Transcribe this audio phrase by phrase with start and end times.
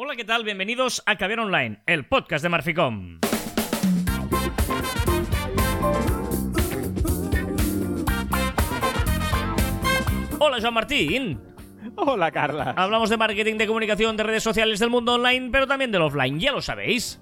[0.00, 0.44] Hola, ¿qué tal?
[0.44, 3.18] Bienvenidos a Caviar Online, el podcast de Marficom.
[10.38, 11.40] Hola, Joan Martín.
[11.96, 12.74] Hola, Carla.
[12.76, 16.38] Hablamos de marketing, de comunicación, de redes sociales, del mundo online, pero también del offline,
[16.38, 17.20] ya lo sabéis.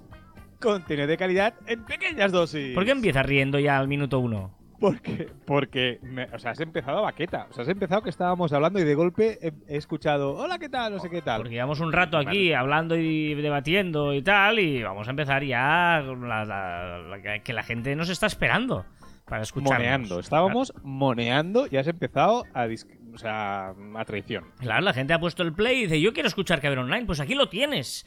[0.59, 2.75] Contenido de calidad en pequeñas dosis.
[2.75, 4.55] ¿Por qué empiezas riendo ya al minuto uno?
[4.79, 7.47] Porque, porque me- o sea, has empezado a baqueta.
[7.49, 10.69] O sea, has empezado que estábamos hablando y de golpe he, he escuchado, hola, ¿qué
[10.69, 10.93] tal?
[10.93, 11.37] No sé qué tal.
[11.41, 16.03] Porque llevamos un rato aquí hablando y debatiendo y tal, y vamos a empezar ya
[16.05, 18.85] con la, la- la- que la gente nos está esperando
[19.25, 19.77] para escucharnos.
[19.79, 20.19] moneando.
[20.19, 22.67] Estábamos moneando y has empezado a,
[23.13, 24.45] o sea, a traición.
[24.59, 27.19] Claro, la gente ha puesto el play y dice, yo quiero escuchar Caber Online, pues
[27.19, 28.05] aquí lo tienes.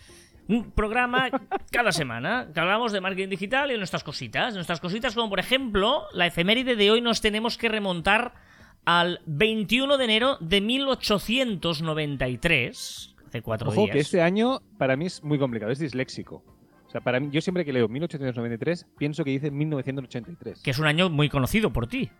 [0.49, 1.31] Un programa
[1.71, 4.55] cada semana que hablamos de marketing digital y de nuestras cositas.
[4.55, 8.35] Nuestras cositas como, por ejemplo, la efeméride de hoy nos tenemos que remontar
[8.85, 13.93] al 21 de enero de 1893, hace cuatro Ojo días.
[13.93, 16.43] que este año para mí es muy complicado, es disléxico.
[16.87, 20.63] O sea, para mí, yo siempre que leo 1893 pienso que dice 1983.
[20.63, 22.11] Que es un año muy conocido por ti.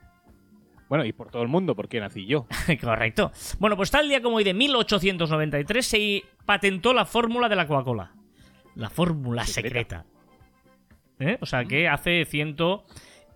[0.89, 2.47] Bueno, y por todo el mundo, porque nací yo.
[2.81, 3.33] Correcto.
[3.59, 8.13] Bueno, pues tal día como hoy de 1893 se patentó la fórmula de la Coca-Cola.
[8.75, 10.05] La fórmula secreta.
[11.19, 11.33] Secreta.
[11.33, 11.39] ¿Eh?
[11.41, 12.85] O sea que hace ciento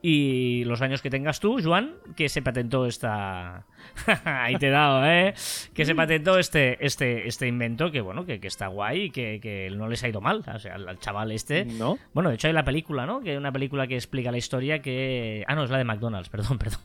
[0.07, 3.65] y los años que tengas tú, Joan, que se patentó esta...
[4.27, 5.33] Ahí te he dado, ¿eh?
[5.73, 9.41] Que se patentó este, este, este invento que, bueno, que, que está guay y que,
[9.41, 10.45] que no les ha ido mal.
[10.47, 11.65] O sea, al, al chaval este...
[11.65, 11.99] ¿No?
[12.13, 13.23] Bueno, de hecho hay la película, ¿no?
[13.23, 15.43] Que hay una película que explica la historia que...
[15.49, 16.81] Ah, no, es la de McDonald's, perdón, perdón.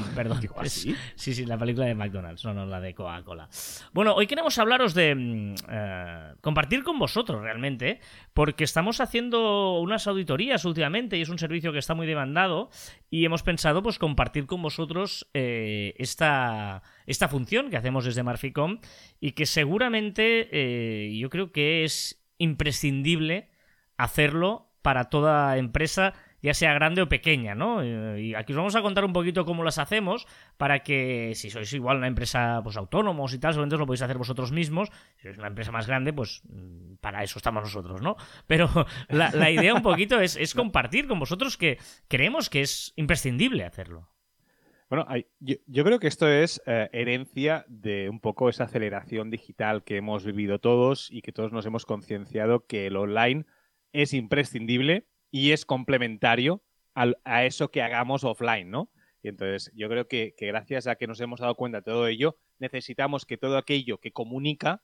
[0.14, 0.40] Perdón.
[0.40, 0.96] Digo, ¿ah, Es- sí?
[1.14, 3.48] Sí, sí, la película de McDonald's, no, no, la de Coca-Cola.
[3.92, 8.00] Bueno, hoy queremos hablaros de mm, eh, compartir con vosotros realmente,
[8.34, 12.70] porque estamos haciendo unas auditorías últimamente y es un servicio que está muy demandado
[13.10, 18.78] y hemos pensado pues compartir con vosotros eh, esta, esta función que hacemos desde Marficom
[19.20, 23.50] y que seguramente eh, yo creo que es imprescindible
[23.96, 27.82] hacerlo para toda empresa ya sea grande o pequeña, ¿no?
[27.82, 31.50] Eh, Y aquí os vamos a contar un poquito cómo las hacemos para que si
[31.50, 34.90] sois igual una empresa pues autónomos y tal, solamente os lo podéis hacer vosotros mismos.
[35.16, 38.16] Si sois una empresa más grande, pues mm, para eso estamos nosotros, ¿no?
[38.46, 38.68] Pero
[39.08, 41.78] la, la idea un poquito es, es compartir con vosotros que
[42.08, 44.08] creemos que es imprescindible hacerlo.
[44.92, 45.06] Bueno,
[45.40, 50.22] yo creo que esto es eh, herencia de un poco esa aceleración digital que hemos
[50.22, 53.46] vivido todos y que todos nos hemos concienciado que el online
[53.94, 56.62] es imprescindible y es complementario
[56.94, 58.90] al- a eso que hagamos offline, ¿no?
[59.22, 62.06] Y entonces yo creo que, que gracias a que nos hemos dado cuenta de todo
[62.06, 64.82] ello, necesitamos que todo aquello que comunica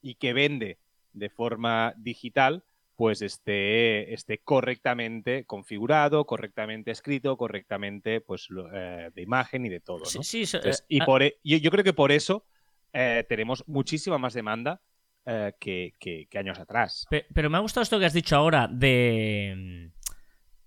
[0.00, 0.78] y que vende
[1.12, 2.64] de forma digital,
[2.96, 9.80] pues esté, esté correctamente configurado, correctamente escrito, correctamente pues lo- eh, de imagen y de
[9.80, 9.98] todo.
[10.00, 10.22] ¿no?
[10.22, 12.46] Sí, sí, Entonces, eh, y ah, por, e- yo, yo creo que por eso
[12.92, 14.80] eh, tenemos muchísima más demanda
[15.26, 17.06] eh, que, años atrás.
[17.10, 19.90] Pe- Pero me ha gustado esto que has dicho ahora de,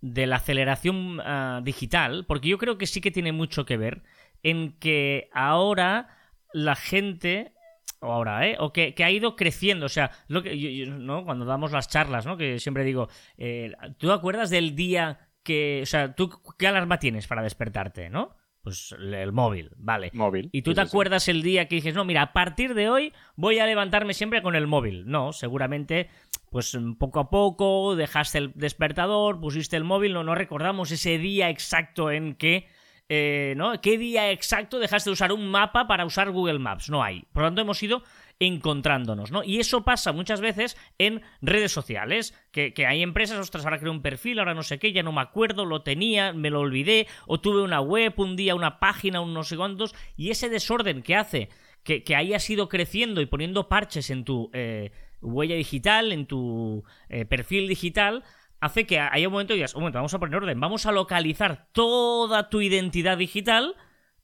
[0.02, 4.04] de la aceleración ah, digital, porque yo creo que sí que tiene mucho que ver
[4.44, 6.10] en que ahora
[6.54, 7.54] la gente
[8.00, 8.58] o ahora, ¿eh?
[8.60, 9.86] O que, que ha ido creciendo.
[9.86, 11.24] O sea, lo que, yo- ¿no?
[11.24, 12.36] cuando damos las charlas, ¿no?
[12.36, 15.80] Que siempre digo, eh, ¿tú acuerdas del día que.
[15.84, 18.36] O sea, ¿tú qué alarma tienes para despertarte, no?
[18.64, 20.10] Pues el, móvil, vale.
[20.14, 20.50] Móvil.
[20.54, 20.90] ¿Y tú Sí, te sí, sí.
[20.96, 24.42] acuerdas el día que dices, no, mira, a partir de hoy voy a levantarme siempre
[24.42, 25.04] con el móvil?
[25.06, 26.10] No, seguramente,
[26.50, 31.50] pues poco a poco dejaste el despertador, pusiste el móvil, no, no recordamos ese día
[31.50, 32.70] exacto en que,
[33.10, 33.82] eh, ¿no?
[33.82, 36.90] ¿Qué día exacto dejaste de usar un mapa para usar Google Maps?
[36.90, 37.24] No hay.
[37.34, 38.02] Por lo tanto, hemos ido
[38.40, 39.44] encontrándonos, ¿no?
[39.44, 43.92] Y eso pasa muchas veces en redes sociales, que, que hay empresas, ostras, ahora creo
[43.92, 47.08] un perfil, ahora no sé qué, ya no me acuerdo, lo tenía, me lo olvidé,
[47.28, 51.02] o tuve una web, un día una página, un no sé cuántos, y ese desorden
[51.02, 51.50] que hace
[51.84, 54.92] que, que hayas ido creciendo y poniendo parches en tu eh,
[55.22, 58.24] huella digital, en tu eh, perfil digital,
[58.60, 60.92] hace que haya un momento y digas, un momento, vamos a poner orden, vamos a
[60.92, 63.76] localizar toda tu identidad digital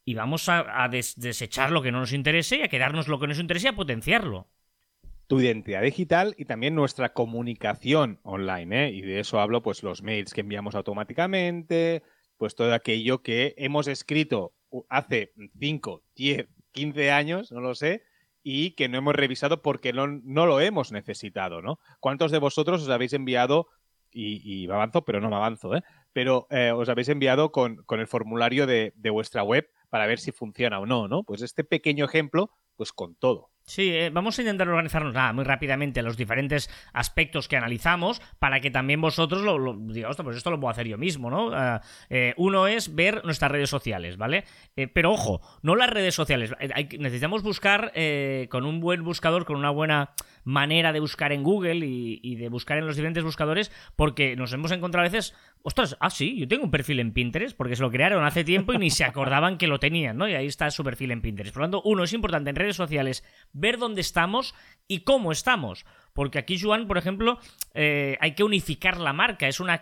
[0.09, 3.20] y vamos a, a des- desechar lo que no nos interese y a quedarnos lo
[3.20, 4.47] que nos interese y a potenciarlo.
[5.28, 8.89] tu identidad digital y también nuestra comunicación online, ¿eh?
[8.92, 12.01] Y de eso hablo, pues los mails que enviamos automáticamente,
[12.38, 14.54] pues todo aquello que hemos escrito
[14.89, 18.01] hace 5, 10, 15 años, no lo sé,
[18.42, 21.80] y que no hemos revisado porque no, no lo hemos necesitado, ¿no?
[22.00, 23.68] ¿Cuántos de vosotros os habéis enviado,
[24.12, 25.84] y, y me avanzo, pero no me avanzo, ¿eh?
[26.13, 30.19] Pero eh, os habéis enviado con, con el formulario de, de vuestra web para ver
[30.19, 31.24] si funciona o no, ¿no?
[31.24, 33.50] Pues este pequeño ejemplo, pues con todo.
[33.69, 38.62] Sí, eh, vamos a intentar organizarnos nada, muy rápidamente los diferentes aspectos que analizamos para
[38.62, 41.51] que también vosotros lo, lo digáis, "Ostras, pues esto lo puedo hacer yo mismo, ¿no?
[41.53, 44.44] Ah, eh, uno es ver nuestras redes sociales, ¿vale?
[44.75, 46.51] Eh, pero ojo, no las redes sociales.
[46.97, 47.94] necesitamos buscar
[48.50, 50.13] con un buen buscador, con una buena
[50.50, 54.72] manera de buscar en Google y, de buscar en los diferentes buscadores, porque nos hemos
[54.72, 57.92] encontrado a veces, ostras, ah, sí, yo tengo un perfil en Pinterest, porque se lo
[57.92, 60.28] crearon hace tiempo y ni se acordaban que lo tenían, ¿no?
[60.28, 61.54] Y ahí está su perfil en Pinterest.
[61.54, 63.24] Por lo tanto, uno, es importante en redes sociales
[63.54, 64.56] ver dónde estamos
[64.88, 65.86] y cómo estamos.
[66.14, 67.40] Porque aquí, Juan, por ejemplo,
[67.74, 69.48] eh, hay que unificar la marca.
[69.48, 69.82] Es una,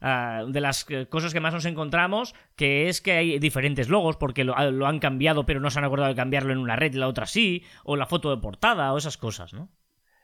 [0.00, 4.44] ah, de las cosas que más nos encontramos, que es que hay diferentes logos, porque
[4.44, 7.08] lo, lo, han cambiado, pero no se han acordado de cambiarlo en una red la
[7.08, 9.68] otra sí, o la foto de portada, o esas cosas, ¿no?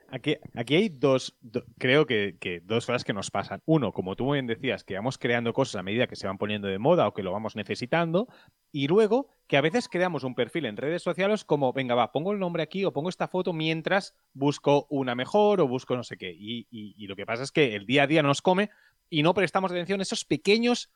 [0.08, 1.36] Aquí, hay dos,
[1.78, 3.62] creo que, dos cosas que nos pasan.
[3.66, 6.68] Uno, como tú bien decías, que vamos creando cosas a medida que se van poniendo
[6.68, 8.28] de moda o que lo vamos necesitando.
[8.70, 12.32] Y luego, que a veces creamos un perfil en redes sociales como, venga, va, pongo
[12.32, 16.16] el nombre aquí o pongo esta foto mientras busco una mejor o busco no sé
[16.16, 16.32] qué.
[16.32, 18.70] Y, y lo que pasa es que el día a día nos come
[19.10, 20.90] y no prestamos atención a esos pequeños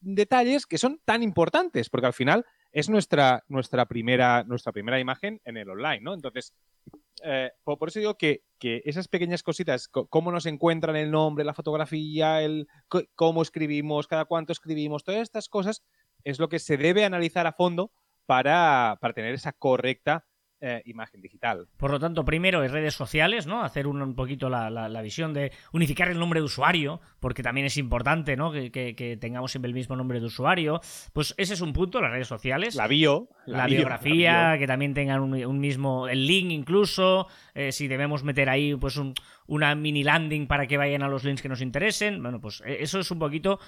[0.00, 5.40] detalles que son tan importantes, porque al final es nuestra, nuestra, primera, nuestra primera imagen
[5.44, 6.12] en el online, ¿no?
[6.12, 6.52] Entonces,
[7.22, 12.40] eh, por, eso digo que, esas pequeñas cositas, cómo nos encuentran el nombre, la fotografía,
[12.40, 12.66] el
[13.14, 15.82] cómo escribimos, cada cuánto escribimos, todas estas cosas
[16.24, 17.92] es lo que se debe analizar a fondo
[18.24, 20.24] para, para tener esa correcta
[20.66, 21.68] eh, imagen digital.
[21.76, 23.62] Por lo tanto, primero es redes sociales, ¿no?
[23.62, 28.34] Hacer un, poquito la, visión de unificar el nombre de usuario, porque también es importante,
[28.34, 28.50] ¿no?
[28.50, 30.80] Que, tengamos siempre el mismo nombre de usuario.
[31.12, 32.76] Pues ese es un punto, las redes sociales.
[32.76, 33.28] La bio.
[33.44, 38.74] La, biografía, que también tengan un, mismo, el link incluso, eh, si debemos meter ahí
[38.74, 38.98] pues
[39.46, 42.22] una mini landing para que vayan a los links que nos interesen.
[42.22, 43.60] Bueno, pues eh, eso es un poquito,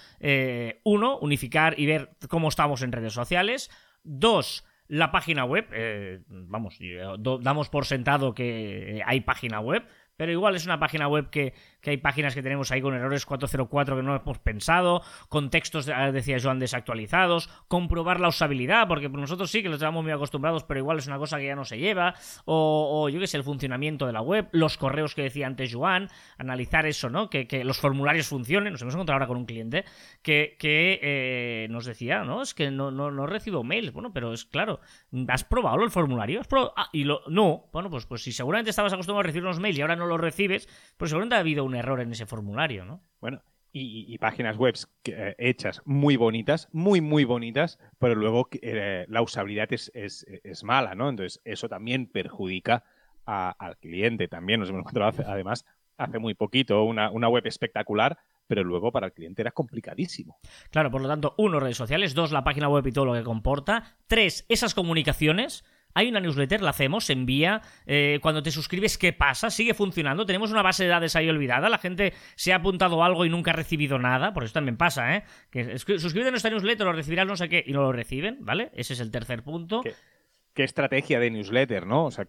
[0.82, 3.70] uno, unificar y ver cómo estamos en redes sociales.
[4.02, 6.78] Dos, la página web, eh, vamos,
[7.40, 9.84] damos por sentado que hay página web,
[10.16, 11.54] pero igual es una página web que,
[11.86, 15.88] que, hay páginas que tenemos ahí con errores 404 que no hemos pensado, con textos,
[15.88, 20.64] ah, decía Joan, desactualizados, comprobar la usabilidad, porque nosotros sí que lo estamos muy acostumbrados,
[20.64, 23.44] pero igual es una cosa que ya no se lleva, o, yo qué sé, el
[23.44, 27.30] funcionamiento de la web, los correos que decía antes Joan, analizar eso, ¿no?
[27.30, 28.72] Que, los formularios funcionen.
[28.72, 29.84] Nos hemos encontrado ahora con un cliente
[30.22, 32.42] que, que eh, nos decía, ¿no?
[32.42, 33.92] Es que no, no, no recibo mails.
[33.92, 34.80] Bueno, pero es claro,
[35.28, 36.40] ¿has probado el formulario?
[36.40, 36.74] ¿Has probado?
[36.76, 37.22] Ah, y lo.
[37.28, 37.68] No.
[37.72, 40.18] Bueno, pues, pues si seguramente estabas acostumbrado a recibir unos mails y ahora no lo
[40.18, 43.00] recibes, pues seguramente ha habido un error en ese formulario, ¿no?
[43.20, 43.42] Bueno,
[43.78, 44.74] y, páginas web
[45.04, 50.94] eh, hechas muy bonitas, muy, muy bonitas, pero luego eh, la usabilidad es, es, mala,
[50.94, 51.10] ¿no?
[51.10, 52.84] Entonces, eso también perjudica
[53.26, 54.28] al cliente.
[54.28, 55.66] También nos hemos encontrado, además,
[55.98, 60.38] hace muy poquito una, una web espectacular, pero luego para el cliente era complicadísimo.
[60.70, 63.24] Claro, por lo tanto, uno, redes sociales, dos, la página web y todo lo que
[63.24, 65.64] comporta, tres, esas comunicaciones
[65.96, 67.62] hay una newsletter, la hacemos, envía.
[67.86, 69.48] Eh, cuando te suscribes, ¿qué pasa?
[69.48, 70.26] ¿Sigue funcionando?
[70.26, 71.70] Tenemos una base de datos ahí olvidada.
[71.70, 74.34] La gente se ha apuntado algo y nunca ha recibido nada.
[74.34, 75.24] Por eso también pasa, ¿eh?
[75.50, 78.70] Que suscríbete a nuestra newsletter, lo recibirás no sé qué, y no lo reciben, ¿vale?
[78.74, 79.80] Ese es el tercer punto.
[79.80, 79.94] ¿Qué?
[80.64, 82.06] estrategia de newsletter, ¿no?
[82.06, 82.26] O sea,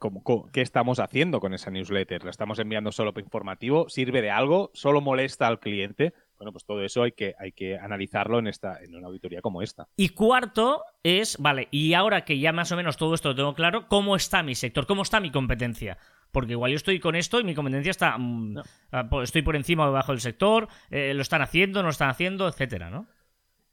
[0.53, 2.23] ¿qué estamos haciendo con esa newsletter?
[2.23, 3.89] ¿La estamos enviando solo para informativo?
[3.89, 4.71] ¿Sirve de algo?
[4.73, 6.13] ¿Solo molesta al cliente?
[6.37, 9.61] Bueno, pues todo eso hay que, hay que analizarlo en, esta, en una auditoría como
[9.61, 9.87] esta.
[9.95, 13.55] Y cuarto es, vale, y ahora que ya más o menos todo esto lo tengo
[13.55, 14.85] claro, ¿cómo está mi sector?
[14.85, 15.97] ¿Cómo está mi competencia?
[16.31, 18.17] Porque igual yo estoy con esto y mi competencia está.
[18.17, 18.59] Mm,
[18.91, 22.09] ah, estoy por encima o debajo del sector, eh, lo están haciendo, no lo están
[22.09, 23.07] haciendo, etcétera, ¿no?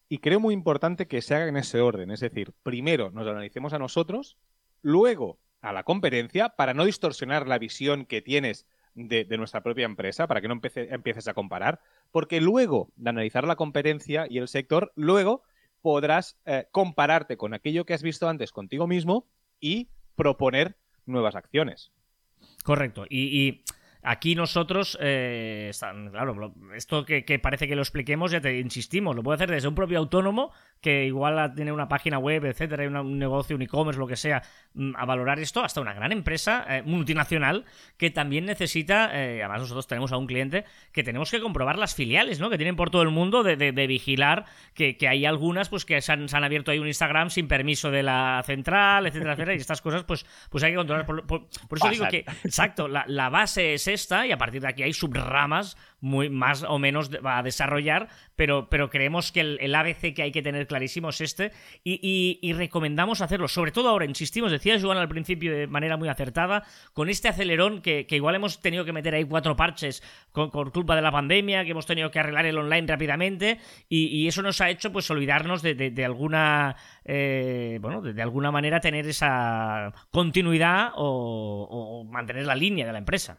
[0.08, 2.10] Y creo muy importante que se haga en ese orden.
[2.10, 4.38] Es decir, primero nos analicemos a nosotros,
[4.82, 10.26] luego a la competencia, para no distorsionar la visión que tienes de, nuestra propia empresa,
[10.26, 14.92] para que no empieces a comparar, porque luego de analizar la competencia y el sector,
[14.94, 15.42] luego
[15.82, 19.26] podrás eh, compararte con aquello que has visto antes contigo mismo
[19.60, 21.92] y proponer nuevas acciones.
[22.62, 23.04] Correcto.
[23.08, 23.62] y
[24.06, 25.70] Aquí nosotros, eh,
[26.10, 29.74] claro, esto que, parece que lo expliquemos, ya te insistimos, lo puede hacer desde un
[29.74, 34.16] propio autónomo que igual tiene una página web, etcétera, un negocio, un e-commerce, lo que
[34.16, 34.42] sea,
[34.74, 37.64] mm, a valorar esto, hasta una gran empresa eh, multinacional
[37.96, 41.94] que también necesita, eh, además nosotros tenemos a un cliente que tenemos que comprobar las
[41.94, 42.50] filiales, ¿no?
[42.50, 43.56] Que tienen por todo el mundo de,
[43.86, 44.44] vigilar
[44.74, 48.42] que, hay algunas pues que se han, abierto ahí un Instagram sin permiso de la
[48.44, 51.06] central, etcétera, etcétera, y estas cosas pues, pues hay que controlar.
[51.06, 53.93] Por, eso digo que, exacto, la, la base es
[54.26, 58.90] y a partir de aquí hay subramas muy más o menos a desarrollar, pero, pero
[58.90, 63.72] creemos que el, ABC que hay que tener clarísimo es este y, recomendamos hacerlo, sobre
[63.72, 68.06] todo ahora, insistimos, decía Joan al principio de manera muy acertada, con este acelerón que,
[68.10, 71.86] igual hemos tenido que meter ahí cuatro parches con, culpa de la pandemia, que hemos
[71.86, 73.58] tenido que arreglar el online rápidamente
[73.88, 79.06] y, eso nos ha hecho pues olvidarnos de, alguna, eh, bueno, de, alguna manera tener
[79.06, 83.38] esa continuidad o mantener la línea de la empresa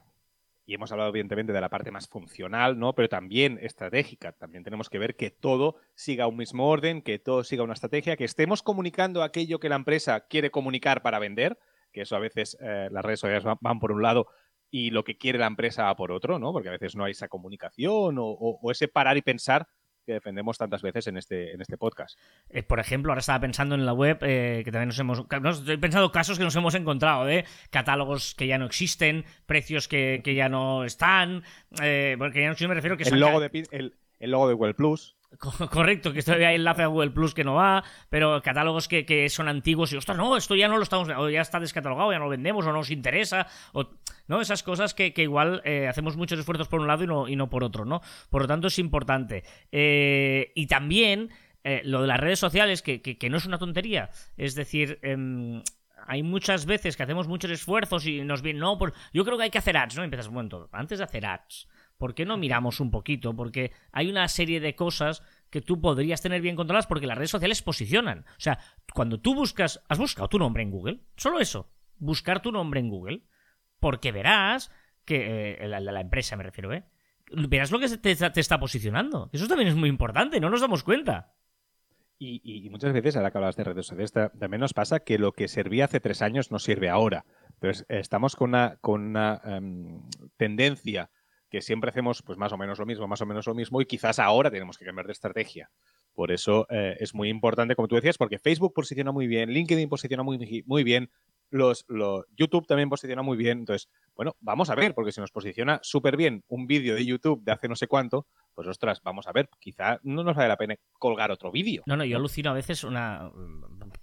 [0.65, 2.93] y hemos hablado evidentemente de la parte más funcional, ¿no?
[2.93, 4.31] Pero también estratégica.
[4.31, 8.17] También tenemos que ver que todo siga un mismo orden, que todo siga una estrategia,
[8.17, 11.59] que estemos comunicando aquello que la empresa quiere comunicar para vender,
[11.91, 14.27] que eso a veces eh, las redes sociales van, por un lado,
[14.71, 16.51] y lo que quiere la empresa va por otro, ¿no?
[16.51, 19.67] Porque a veces no hay esa comunicación o, ese parar y pensar
[20.05, 22.17] que defendemos tantas veces en este, en este podcast.
[22.49, 25.19] Eh, por ejemplo, ahora estaba pensando en la web eh, que también nos hemos...
[25.19, 30.21] estoy pensando casos que nos hemos encontrado, de catálogos que ya no existen, precios que,
[30.25, 31.43] ya no están,
[31.81, 33.03] eh, porque ya no me refiero que...
[33.03, 35.15] El logo, de, el, el logo de Google Plus.
[35.71, 39.47] Correcto, que todavía hay enlace a Google Plus que no va, pero catálogos que, son
[39.47, 42.25] antiguos y, ostras, no, esto ya no lo estamos, o ya está descatalogado, ya no
[42.25, 43.89] lo vendemos, o no nos interesa, o,
[44.27, 44.41] ¿no?
[44.41, 47.49] Esas cosas que, igual eh, hacemos muchos esfuerzos por un lado y no, y no
[47.49, 48.01] por otro, ¿no?
[48.29, 49.43] Por lo tanto, es importante.
[49.71, 51.29] Eh, y también
[51.63, 55.61] eh, lo de las redes sociales, que, no es una tontería, es decir, em,
[56.07, 59.45] hay muchas veces que hacemos muchos esfuerzos y nos viene, no, por, yo creo que
[59.45, 60.03] hay que hacer ads, ¿no?
[60.03, 63.35] empiezas un momento, antes de hacer ads ¿Por qué no miramos un poquito?
[63.35, 67.31] Porque hay una serie de cosas que tú podrías tener bien controladas porque las redes
[67.31, 68.25] sociales posicionan.
[68.31, 68.59] O sea,
[68.93, 72.89] cuando tú buscas, has buscado tu nombre en Google, solo eso, buscar tu nombre en
[72.89, 73.21] Google,
[73.79, 74.71] porque verás
[75.05, 76.83] que eh, la, empresa me refiero, ¿eh?
[77.31, 79.29] Verás lo que te, te, está posicionando.
[79.31, 81.33] Eso también es muy importante, no nos damos cuenta.
[82.17, 85.47] Y, muchas veces, ahora que hablas de redes sociales, también nos pasa que lo que
[85.47, 87.25] servía hace tres años no sirve ahora.
[87.55, 90.01] Entonces, estamos con una, con una em,
[90.37, 91.09] tendencia
[91.55, 93.85] que siempre hacemos pues más o menos lo mismo, más o menos lo mismo, y
[93.85, 95.71] quizás ahora tenemos que cambiar de estrategia.
[96.13, 99.87] Por eso eh, es muy importante, como tú decías, porque Facebook posiciona muy bien, LinkedIn
[99.87, 101.09] posiciona muy, muy bien,
[101.49, 101.85] los,
[102.35, 103.59] YouTube también posiciona muy bien.
[103.59, 107.41] Entonces, bueno, vamos a ver, porque si nos posiciona súper bien un vídeo de YouTube
[107.41, 110.57] de hace no sé cuánto, pues ostras, vamos a ver, quizá no nos vale la
[110.57, 111.83] pena colgar otro vídeo.
[111.85, 113.31] No, no, yo alucino a veces una...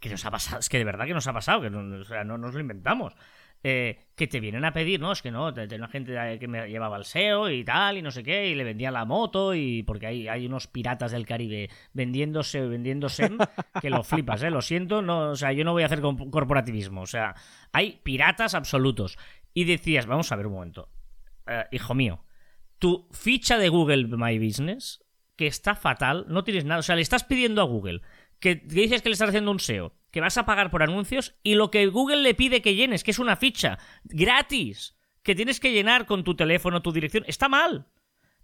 [0.00, 2.04] que nos ha pasado, es que de verdad que nos ha pasado, que no, o
[2.04, 3.14] sea, no nos lo inventamos.
[3.64, 5.12] Eh, que te vienen a pedir, ¿no?
[5.12, 8.24] Es que no, tenía gente que me llevaba el SEO y tal, y no sé
[8.24, 12.60] qué, y le vendía la moto, y porque hay, hay unos piratas del Caribe vendiéndose,
[12.60, 13.30] vendiéndose,
[13.80, 14.50] que lo flipas, ¿eh?
[14.50, 17.36] Lo siento, no, o sea, yo no voy a hacer corporativismo, o sea,
[17.72, 19.16] hay piratas absolutos.
[19.54, 20.88] Y decías, vamos a ver un momento,
[21.46, 22.24] eh, hijo mío,
[22.78, 25.04] tu ficha de Google My Business,
[25.36, 28.02] que está fatal, no tienes nada, o sea, le estás pidiendo a Google
[28.42, 31.56] que, dices que le estás haciendo un SEO, que vas a pagar por anuncios y
[31.56, 35.72] lo que Google le pide que llenes, que es una ficha gratis, que tienes que
[35.72, 37.88] llenar con tu teléfono, tu dirección, está mal.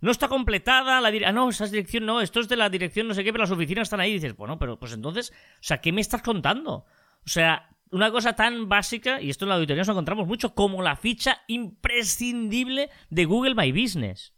[0.00, 1.37] No está completada la dirección.
[1.37, 3.50] Ah, no, esa dirección no, esto es de la dirección no sé qué, pero las
[3.50, 4.12] oficinas están ahí.
[4.12, 6.87] Y dices, bueno, pero pues entonces, o sea, ¿qué me estás contando?
[7.26, 10.82] O sea, una cosa tan básica, y esto en la auditoría nos encontramos mucho, como
[10.82, 14.34] la ficha imprescindible de Google My Business.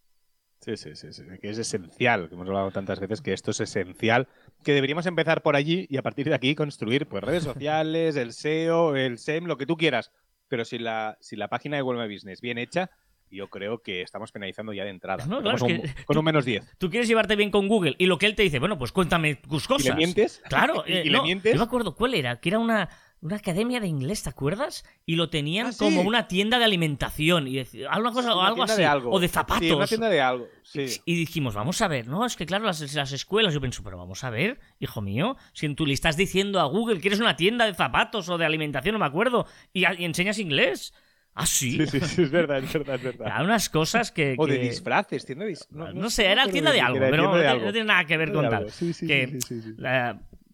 [0.60, 3.60] Sí, sí, sí, sí, que es esencial, que hemos hablado tantas veces que esto es
[3.60, 4.28] esencial,
[4.62, 8.32] que deberíamos empezar por allí y a partir de aquí construir pues redes sociales, el
[8.32, 10.12] SEO, el SEM, lo que tú quieras.
[10.48, 12.90] Pero si la, si la página de Google My Business bien hecha,
[13.30, 15.24] yo creo que estamos penalizando ya de entrada.
[15.26, 15.58] No, claro,
[16.04, 16.78] con un menos 10.
[16.78, 19.36] Tú quieres llevarte bien con Google y lo que él te dice, bueno, pues cuéntame
[19.36, 19.86] tus cosas.
[19.86, 20.42] ¿Y le mientes?
[20.48, 21.52] Claro, ¿Y, le mientes?
[21.52, 22.88] Yo me acuerdo cuál era, que era una
[23.22, 24.84] una academia de inglés, ¿te acuerdas?
[25.04, 27.58] Y lo tenían ah, como una tienda de alimentación y
[27.88, 29.66] alguna cosa o algo así, o de zapatos.
[29.66, 30.48] Sí, una tienda de algo.
[30.62, 30.86] Sí.
[31.04, 33.98] Y dijimos, vamos a ver, no, es que claro, las, las escuelas, yo pienso, pero
[33.98, 37.36] vamos a ver, hijo mío, si tú le estás diciendo a Google que eres una
[37.36, 40.94] tienda de zapatos o de alimentación, no me acuerdo, y, enseñas inglés.
[41.34, 41.86] Ah, sí.
[41.86, 43.28] Sí, sí, es verdad, es verdad, es verdad.
[43.32, 44.34] Hay unas cosas que.
[44.36, 47.84] O de disfraces, tienda de no, no, sé, era tienda de algo, pero no, tiene
[47.84, 48.70] nada que ver con tal.
[48.70, 49.38] Sí, sí, que,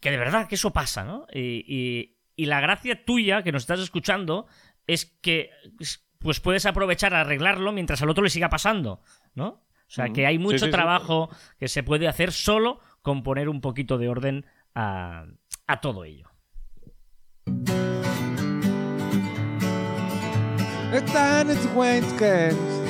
[0.01, 1.27] que de verdad que eso pasa, ¿no?
[1.33, 4.47] y y la gracia tuya, que nos estás escuchando,
[4.87, 5.51] es que
[6.19, 9.01] pues puedes aprovechar a arreglarlo mientras al otro le siga pasando,
[9.35, 9.63] ¿no?
[9.89, 13.99] O sea, que hay mucho trabajo que se puede hacer solo con poner un poquito
[13.99, 15.27] de orden a,
[15.69, 16.29] a todo ello.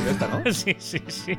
[0.08, 0.42] Esta, ¿no?
[0.52, 1.34] sí, sí, sí.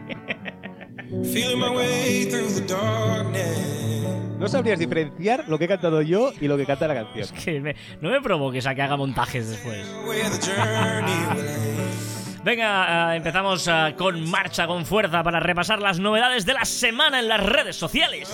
[4.39, 7.23] No sabrías diferenciar lo que he cantado yo y lo que canta la canción.
[7.23, 9.85] Es que no me provoques a que haga montajes después.
[12.43, 17.19] Venga, eh, empezamos eh, con marcha, con fuerza, para repasar las novedades de la semana
[17.19, 18.31] en las redes sociales.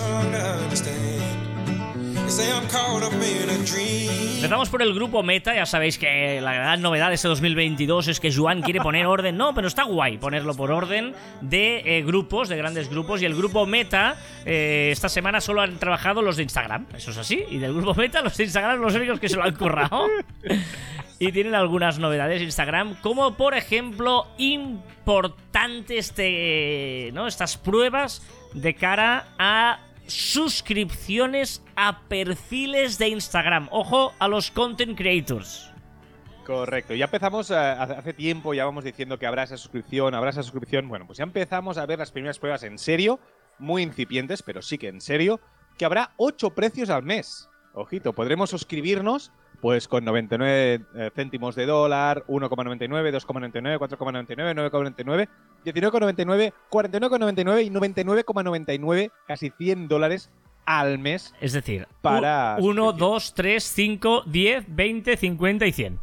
[4.36, 8.20] Empezamos por el grupo Meta, ya sabéis que la gran novedad de este 2022 es
[8.20, 12.48] que Juan quiere poner orden, no, pero está guay ponerlo por orden de eh, grupos,
[12.48, 16.42] de grandes grupos, y el grupo Meta eh, esta semana solo han trabajado los de
[16.42, 19.36] Instagram, eso es así, y del grupo Meta los de Instagram los únicos que se
[19.36, 20.06] lo han currado.
[21.18, 27.26] y tienen algunas novedades Instagram, como por ejemplo importantes de, ¿no?
[27.26, 33.68] estas pruebas de cara a suscripciones a perfiles de Instagram.
[33.70, 35.70] Ojo a los content creators.
[36.44, 40.42] Correcto, ya empezamos eh, hace tiempo, ya vamos diciendo que habrá esa suscripción, habrá esa
[40.42, 40.88] suscripción.
[40.88, 43.18] Bueno, pues ya empezamos a ver las primeras pruebas en serio,
[43.58, 45.40] muy incipientes, pero sí que en serio,
[45.78, 47.48] que habrá ocho precios al mes.
[47.72, 49.32] Ojito, podremos suscribirnos
[49.64, 52.86] pues con 99 eh, céntimos de dólar, 1,99,
[53.18, 55.28] 2,99, 4,99, 9,99,
[55.64, 60.30] 19,99, 49,99 y 99,99, casi 100 dólares
[60.66, 61.34] al mes.
[61.40, 66.00] Es decir, para 1, 2, 3, 5, 10, 20, 50 y 100.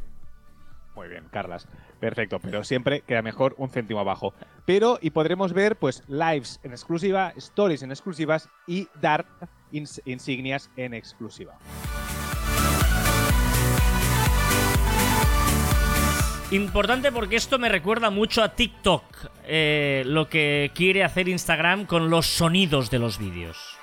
[0.96, 1.68] Muy bien, Carlas.
[2.00, 4.34] Perfecto, pero siempre queda mejor un céntimo abajo.
[4.66, 9.28] Pero, y podremos ver, pues, lives en exclusiva, stories en exclusivas y dar
[9.72, 11.60] insignias en exclusiva.
[16.52, 19.04] Importante porque esto me recuerda mucho a TikTok,
[19.46, 23.78] eh, lo que quiere hacer Instagram con los sonidos de los vídeos.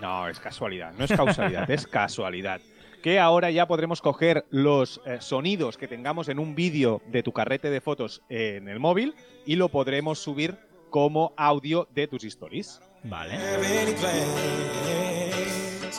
[0.00, 2.60] No, es casualidad, no es causalidad, es casualidad.
[3.04, 7.30] Que ahora ya podremos coger los eh, sonidos que tengamos en un vídeo de tu
[7.32, 9.14] carrete de fotos en el móvil
[9.46, 10.56] y lo podremos subir
[10.90, 12.80] como audio de tus stories.
[13.04, 13.38] Vale.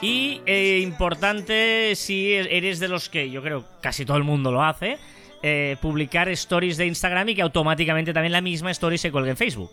[0.02, 4.64] Y eh, importante si eres de los que yo creo casi todo el mundo lo
[4.64, 4.98] hace,
[5.42, 9.38] eh, publicar stories de Instagram y que automáticamente también la misma story se cuelgue en
[9.38, 9.72] Facebook.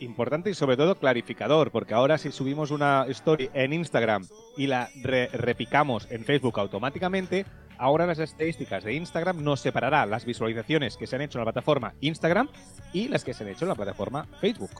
[0.00, 4.26] Importante y sobre todo clarificador, porque ahora si subimos una story en Instagram
[4.56, 7.44] y la repicamos en Facebook automáticamente,
[7.78, 11.52] ahora las estadísticas de Instagram nos separará las visualizaciones que se han hecho en la
[11.52, 12.48] plataforma Instagram
[12.92, 14.70] y las que se han hecho en la plataforma Facebook.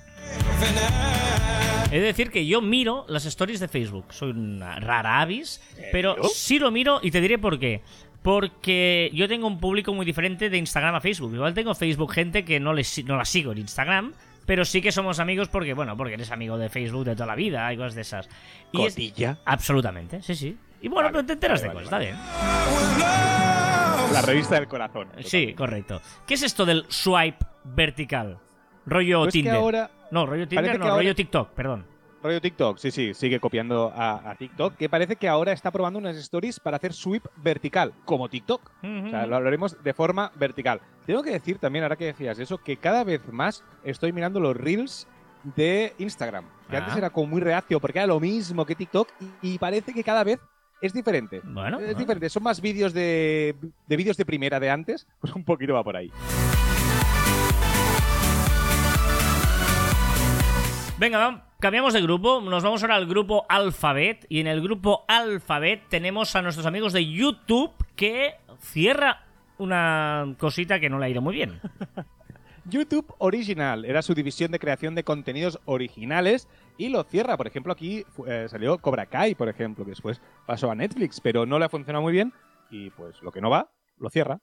[1.91, 4.12] Es decir, que yo miro las stories de Facebook.
[4.12, 5.61] Soy una rara avis,
[5.91, 7.83] pero sí lo miro y te diré por qué.
[8.23, 11.35] Porque yo tengo un público muy diferente de Instagram a Facebook.
[11.35, 14.13] Igual tengo Facebook gente que no, les, no la sigo en Instagram,
[14.45, 17.35] pero sí que somos amigos porque, bueno, porque eres amigo de Facebook de toda la
[17.35, 18.29] vida y cosas de esas.
[18.73, 19.39] Y ¿Cotilla?
[19.45, 20.57] absolutamente, sí, sí.
[20.81, 22.17] Y bueno, pero te enteras de cosas, está bien.
[24.13, 25.09] La revista del corazón.
[25.25, 26.01] Sí, correcto.
[26.27, 28.39] ¿Qué es esto del swipe vertical?
[28.87, 29.91] Rollo pues Tinder.
[30.11, 31.85] No, rollo Tinder, no, rollo TikTok, perdón.
[32.23, 36.17] Rollo TikTok, sí, sí, sigue copiando a, TikTok, que parece que ahora está probando unas
[36.17, 38.71] stories para hacer sweep vertical, como TikTok.
[38.83, 40.81] O sea, lo hablaremos de forma vertical.
[41.07, 44.57] Tengo que decir también, ahora que decías eso, que cada vez más estoy mirando los
[44.57, 45.07] reels
[45.57, 46.99] de Instagram, que antes ah.
[46.99, 49.09] era como muy reacio porque era lo mismo que TikTok
[49.41, 50.41] y, parece que cada vez
[50.81, 51.41] es diferente.
[51.45, 52.28] Bueno, es diferente.
[52.28, 53.54] Son más vídeos de,
[53.87, 56.11] de vídeos de primera de antes, pues un poquito va por ahí.
[60.99, 65.84] Venga, cambiamos de grupo, nos vamos ahora al grupo Alphabet y en el grupo Alphabet
[65.89, 69.25] tenemos a nuestros amigos de YouTube que cierra
[69.58, 71.61] una cosita que no le ha ido muy bien.
[72.65, 77.37] YouTube Original era su división de creación de contenidos originales y lo cierra.
[77.37, 81.47] Por ejemplo, aquí eh, salió Cobra Kai, por ejemplo, que después pasó a Netflix, pero
[81.47, 82.32] no le ha funcionado muy bien
[82.71, 84.41] y pues lo que no va, lo cierra.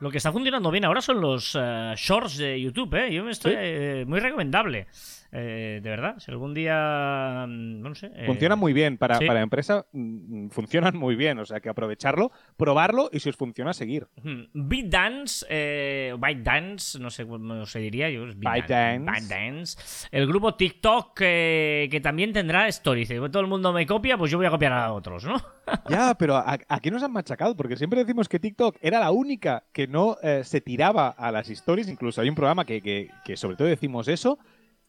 [0.00, 3.12] Lo que está funcionando bien ahora son los eh, shorts de YouTube, ¿eh?
[3.12, 4.86] Yo me estoy eh, muy recomendable.
[5.30, 7.44] Eh, de verdad, si algún día.
[7.46, 8.10] Mm, no sé.
[8.14, 8.96] Eh, funcionan muy bien.
[8.96, 11.38] Para, la empresa, mm, mm, funcionan muy bien.
[11.38, 14.08] O sea que aprovecharlo, probarlo y si os funciona, seguir.
[14.54, 18.24] BitDance, eh, ByteDance, no sé cómo se diría yo.
[18.36, 20.08] ByteDance.
[20.10, 23.08] El grupo TikTok que también tendrá stories.
[23.08, 25.36] Todo el mundo me copia, pues yo voy a copiar a otros, ¿no?
[25.90, 29.86] ya, pero aquí nos han machacado porque siempre decimos que TikTok era la única que
[29.86, 31.88] no se tiraba a las stories.
[31.88, 34.38] Incluso hay un programa que, que sobre todo decimos eso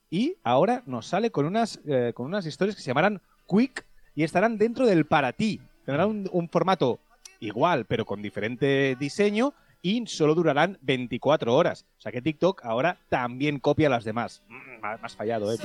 [0.10, 4.24] y ahora nos sale con unas, eh, con unas historias que se llamarán Quick y
[4.24, 5.62] estarán dentro del para ti.
[5.86, 7.00] Tendrán un, formato
[7.40, 11.86] igual, pero con diferente diseño y solo durarán 24 horas.
[11.98, 14.44] O sea que TikTok ahora también copia las demás.
[14.48, 15.58] Mm, más fallado, ¿eh,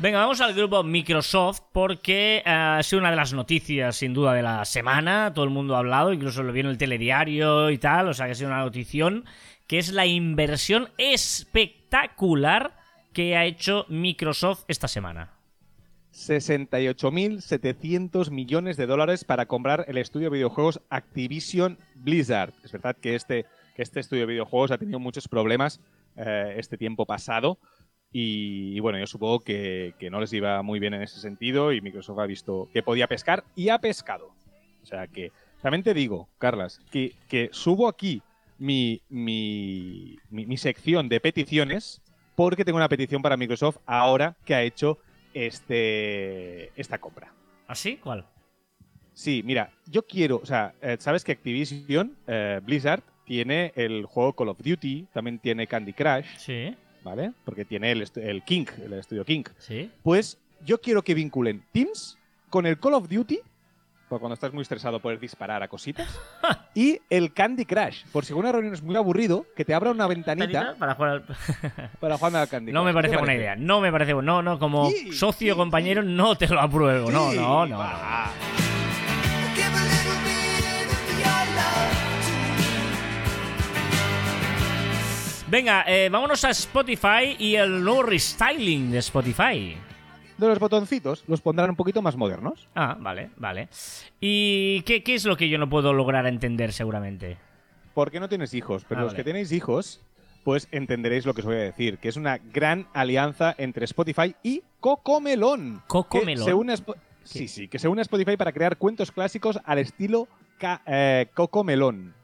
[0.00, 4.32] Venga, vamos al grupo Microsoft porque eh, ha sido una de las noticias sin duda
[4.32, 5.34] de la semana.
[5.34, 8.24] Todo el mundo ha hablado, incluso lo vio en el telediario y tal, o sea
[8.24, 9.26] que ha sido una notición
[9.66, 12.78] que es la inversión espectacular
[13.12, 15.34] que ha hecho Microsoft esta semana.
[16.14, 22.54] 68.700 millones de dólares para comprar el estudio de videojuegos Activision Blizzard.
[22.64, 23.44] Es verdad que este,
[23.76, 25.78] que este estudio de videojuegos ha tenido muchos problemas
[26.16, 27.58] eh, este tiempo pasado
[28.12, 32.18] y, bueno, yo supongo que, no les iba muy bien en ese sentido y Microsoft
[32.18, 34.34] ha visto que podía pescar y ha pescado.
[34.82, 35.30] O sea que,
[35.62, 38.22] realmente digo, Carlas, que, subo aquí
[38.58, 42.02] mi, mi, mi, sección de peticiones
[42.34, 44.98] porque tengo una petición para Microsoft ahora que ha hecho
[45.32, 47.32] este, esta compra.
[47.68, 47.96] ¿Ah, sí?
[47.98, 48.26] ¿Cuál?
[49.12, 54.32] Sí, mira, yo quiero, o sea, eh, sabes que Activision, eh, Blizzard, tiene el juego
[54.32, 56.26] Call of Duty, también tiene Candy Crush.
[56.38, 56.74] Sí.
[57.02, 57.32] ¿Vale?
[57.44, 59.44] Porque tiene el, el King, el estudio King.
[59.58, 59.90] Sí.
[60.02, 63.40] Pues yo quiero que vinculen Teams con el Call of Duty
[64.18, 66.08] cuando estás muy estresado poder disparar a cositas.
[66.74, 70.06] y el Candy Crush, por si una reunión es muy aburrido, que te abra una
[70.06, 71.90] ventanita para jugar al...
[72.00, 72.74] para jugar al Candy Crush.
[72.74, 76.48] No me parece buena idea, no me parece No, no, como socio, compañero, no te
[76.48, 77.10] lo apruebo.
[77.10, 78.69] no, no, no.
[85.50, 89.76] Venga, eh, vámonos a Spotify y el nuevo restyling de Spotify.
[90.38, 92.68] De los botoncitos los pondrán un poquito más modernos.
[92.76, 93.68] Ah, vale, vale.
[94.20, 97.36] ¿Y qué, es lo que yo no puedo lograr entender seguramente?
[97.94, 100.00] Porque no tienes hijos, pero ah, los que tenéis hijos,
[100.44, 104.36] pues entenderéis lo que os voy a decir, que es una gran alianza entre Spotify
[104.44, 105.82] y Cocomelón.
[105.88, 106.70] Cocomelón.
[107.24, 110.28] sí, sí, que se une a Spotify para crear cuentos clásicos al estilo
[110.86, 112.19] eh, Cocomelón.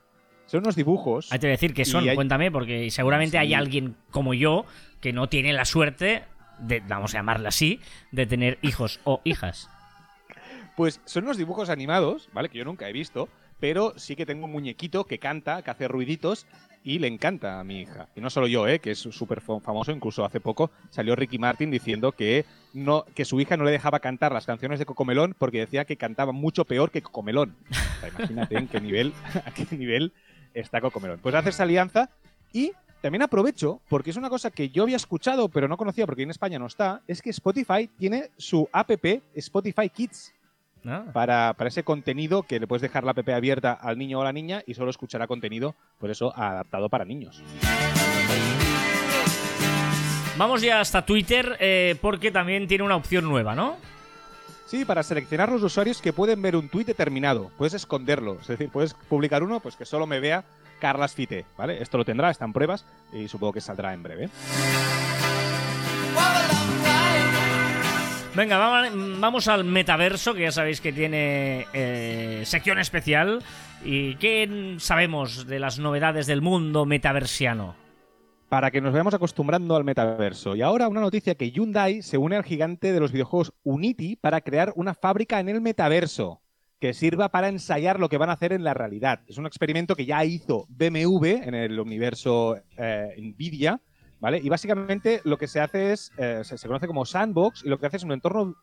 [0.46, 1.32] Son unos dibujos.
[1.32, 4.64] Hay que decir que son, cuéntame, porque seguramente hay alguien como yo
[5.00, 6.24] que no tiene la suerte
[6.58, 7.80] de, vamos a llamarla así,
[8.12, 9.68] de tener hijos o hijas.
[10.76, 12.48] Pues son unos dibujos animados, ¿vale?
[12.48, 13.28] Que yo nunca he visto,
[13.58, 16.46] pero sí que tengo un muñequito que canta, que hace ruiditos
[16.84, 18.08] y le encanta a mi hija.
[18.14, 18.78] Y no solo yo, ¿eh?
[18.78, 23.40] que es súper famoso, incluso hace poco salió Ricky Martin diciendo que, no, que su
[23.40, 26.92] hija no le dejaba cantar las canciones de Cocomelón porque decía que cantaba mucho peor
[26.92, 27.56] que Cocomelón.
[28.16, 30.12] imagínate en qué nivel, a qué nivel
[30.60, 31.20] está Cocomelón.
[31.22, 32.10] Pues hace esa alianza
[32.52, 36.22] y también aprovecho, porque es una cosa que yo había escuchado pero no conocía porque
[36.22, 38.90] en España no está, es que Spotify tiene su app
[39.34, 40.32] Spotify Kids.
[40.84, 41.04] Ah.
[41.12, 44.24] Para, para, ese contenido que le puedes dejar la app abierta al niño o a
[44.24, 47.42] la niña y solo escuchará contenido, por eso adaptado para niños.
[50.38, 53.76] Vamos ya hasta Twitter eh, porque también tiene una opción nueva, ¿no?
[54.66, 57.52] Sí, para seleccionar los usuarios que pueden ver un tweet determinado.
[57.56, 58.38] Puedes esconderlo.
[58.40, 60.44] Es decir, puedes publicar uno pues que solo me vea
[60.80, 61.80] Carlas Fite, ¿vale?
[61.80, 64.28] Esto lo tendrá, está en pruebas y supongo que saldrá en breve.
[68.34, 73.42] Venga, vamos al metaverso, que ya sabéis que tiene eh, sección especial.
[73.84, 77.85] ¿Y qué sabemos de las novedades del mundo metaversiano?
[78.48, 80.54] Para que nos vayamos acostumbrando al metaverso.
[80.54, 84.40] Y ahora una noticia que Hyundai se une al gigante de los videojuegos Unity para
[84.40, 86.40] crear una fábrica en el metaverso
[86.78, 89.20] que sirva para ensayar lo que van a hacer en la realidad.
[89.26, 93.80] Es un experimento que ya hizo BMW en el universo eh, Nvidia,
[94.20, 94.38] ¿vale?
[94.42, 97.86] Y básicamente lo que se hace es, eh, se, conoce como sandbox y lo que
[97.86, 98.56] hace es un entorno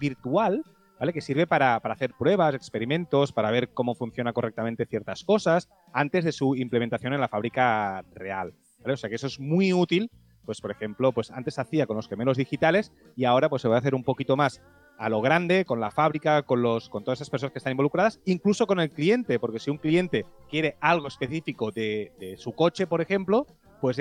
[0.00, 0.64] virtual,
[0.98, 1.12] ¿vale?
[1.12, 6.24] Que sirve para, para hacer pruebas, experimentos, para ver cómo funciona correctamente ciertas cosas antes
[6.24, 8.52] de su implementación en la fábrica real.
[8.84, 10.10] O sea que eso es muy útil,
[10.44, 13.76] pues por ejemplo, pues antes hacía con los gemelos digitales y ahora pues se va
[13.76, 14.60] a hacer un poquito más
[14.98, 18.20] a lo grande, con la fábrica, con, los, con todas esas personas que están involucradas,
[18.26, 23.00] incluso con el cliente, porque si un cliente quiere algo específico de, su coche, por
[23.00, 23.46] ejemplo,
[23.80, 23.96] pues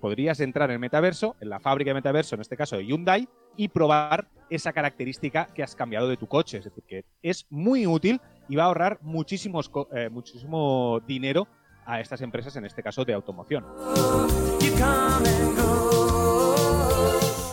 [0.00, 3.28] podrías entrar en el metaverso, en la fábrica de metaverso, en este caso de Hyundai,
[3.58, 6.58] y probar esa característica que has cambiado de tu coche.
[6.58, 11.46] Es decir, que es muy útil y va a ahorrar muchísimos, eh, muchísimo dinero
[11.88, 13.64] a estas empresas, en este caso de automoción.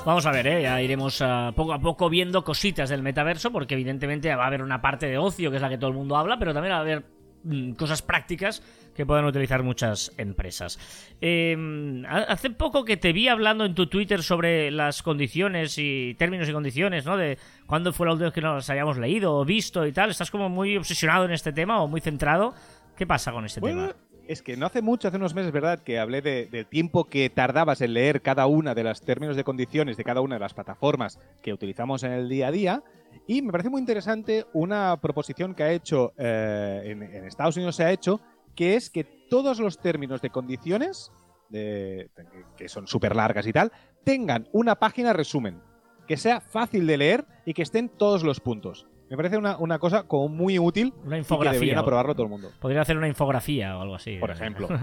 [0.06, 0.62] Vamos a ver, ¿eh?
[0.62, 4.62] ya iremos ah, poco a poco viendo cositas del metaverso, porque evidentemente va a haber
[4.62, 6.78] una parte de ocio, que es la que todo el mundo habla, pero también va
[6.78, 7.06] a haber
[7.44, 8.62] mm, cosas prácticas
[8.94, 10.80] que pueden utilizar muchas empresas.
[11.22, 16.48] Em, hace poco que te vi hablando en tu Twitter sobre las condiciones y términos
[16.50, 17.18] y condiciones, ¿no?
[17.18, 20.12] De cuándo fue la última vez que nos hayamos leído o visto y tal.
[20.12, 22.54] ¿Estás como muy obsesionado en este tema o muy centrado?
[22.96, 23.94] ¿Qué pasa con este tema?
[24.28, 27.82] Es que no hace mucho, hace unos meses, ¿verdad?, que hablé del tiempo que tardabas
[27.82, 31.20] en leer cada una de los términos de condiciones de cada una de las plataformas
[31.42, 32.84] que utilizamos en el día a día.
[33.28, 37.84] Y me parece muy interesante una proposición que ha hecho, eh, en, Estados Unidos se
[37.84, 38.20] ha hecho,
[38.56, 41.12] que es que todos los términos de condiciones,
[41.50, 42.10] de,
[42.58, 43.72] que son súper largas y tal,
[44.04, 45.62] tengan una página resumen,
[46.08, 48.88] que sea fácil de leer y que estén todos los puntos.
[49.10, 50.94] Me parece una, una, cosa como muy útil.
[51.04, 51.52] Una infografía.
[51.52, 52.52] Y que deberían aprobarlo todo el mundo.
[52.60, 54.18] Podría hacer una infografía o algo así.
[54.18, 54.68] Por ejemplo.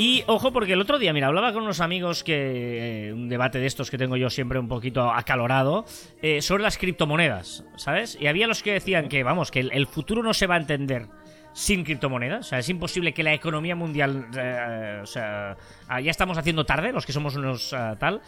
[0.00, 3.08] Y ojo, porque el otro día, mira, hablaba con unos amigos que.
[3.08, 5.84] Eh, un debate de estos que tengo yo siempre un poquito acalorado.
[6.22, 8.16] Eh, sobre las criptomonedas, ¿sabes?
[8.20, 11.08] Y había los que decían que, vamos, que el futuro no se va a entender
[11.58, 12.46] sin criptomonedas.
[12.46, 14.28] O sea, es imposible que la economía mundial.
[14.36, 15.56] Eh, o sea,
[15.88, 18.20] ah, ya estamos haciendo tarde, los que somos unos ah, tal.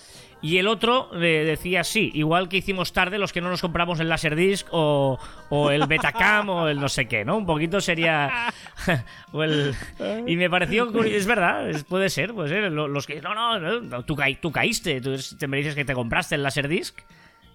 [0.43, 4.09] Y el otro decía sí, igual que hicimos tarde los que no nos compramos el
[4.09, 5.17] Laserdisc o,
[5.49, 7.37] o el Betacam o el no sé qué, ¿no?
[7.37, 8.53] Un poquito sería.
[10.27, 10.91] y me pareció.
[11.05, 12.73] Es verdad, puede ser, puede ser.
[12.73, 13.21] Los que.
[13.21, 15.17] No, no, tú, tú caíste, tú
[15.47, 16.99] me dices que te compraste el Laserdisc.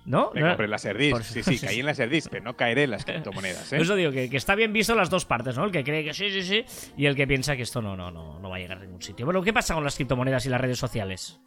[0.05, 0.31] ¿No?
[0.33, 1.17] Me compré la Serdis.
[1.23, 3.73] Sí, sí, caí en la Serdis, pero no caeré en las criptomonedas.
[3.73, 3.77] ¿eh?
[3.77, 5.65] Eso digo, que, está bien visto las dos partes, ¿no?
[5.65, 8.11] El que cree que sí, sí, sí, y el que piensa que esto no, no,
[8.11, 9.25] no, no va a llegar a ningún sitio.
[9.25, 11.39] Bueno, ¿qué pasa con las criptomonedas y las redes sociales?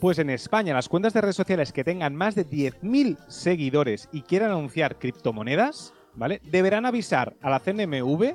[0.00, 4.22] Pues en España, las cuentas de redes sociales que tengan más de 10.000 seguidores y
[4.22, 6.40] quieran anunciar criptomonedas, ¿vale?
[6.44, 8.34] Deberán avisar a la CNMV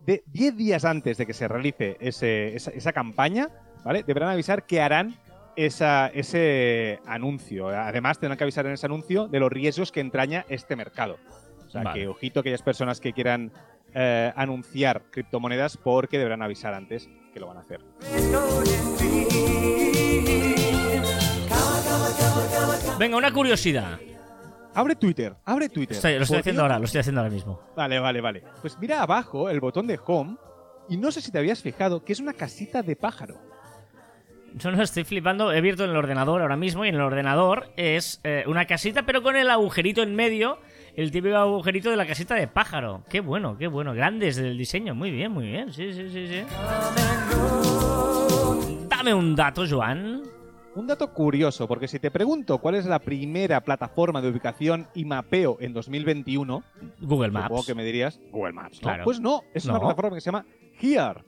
[0.00, 3.48] de 10 días antes de que se realice esa, campaña,
[3.84, 4.04] ¿vale?
[4.04, 5.16] Deberán avisar que harán
[5.56, 7.68] ese anuncio.
[7.68, 11.18] Además, tendrán que avisar en ese anuncio de los riesgos que entraña este mercado.
[11.66, 13.52] O sea, que ojito aquellas personas que quieran
[13.94, 17.80] eh, anunciar criptomonedas porque deberán avisar antes que lo van a hacer.
[22.98, 23.98] Venga, una curiosidad.
[24.74, 25.96] Abre Twitter, abre Twitter.
[26.18, 27.60] lo estoy haciendo ahora, lo estoy haciendo ahora mismo.
[27.74, 28.42] Vale, vale, vale.
[28.60, 30.36] Pues mira abajo el botón de home
[30.88, 33.40] y no sé si te habías fijado que es una casita de pájaro.
[34.58, 37.68] Yo no estoy flipando, he abierto en el ordenador ahora mismo y en el ordenador
[37.76, 40.58] es eh, una casita pero con el agujerito en medio,
[40.94, 43.02] el típico agujerito de la casita de pájaro.
[43.10, 46.42] Qué bueno, qué bueno, grandes del diseño, muy bien, muy bien, sí, sí, sí, sí.
[48.88, 50.22] Dame un dato, Joan.
[50.74, 55.04] Un dato curioso, porque si te pregunto cuál es la primera plataforma de ubicación y
[55.04, 56.62] mapeo en 2021,
[57.00, 57.44] Google Maps.
[57.48, 58.80] Supongo que me dirías Google Maps.
[59.04, 60.46] Pues no, es una plataforma que se llama
[60.80, 61.24] Here.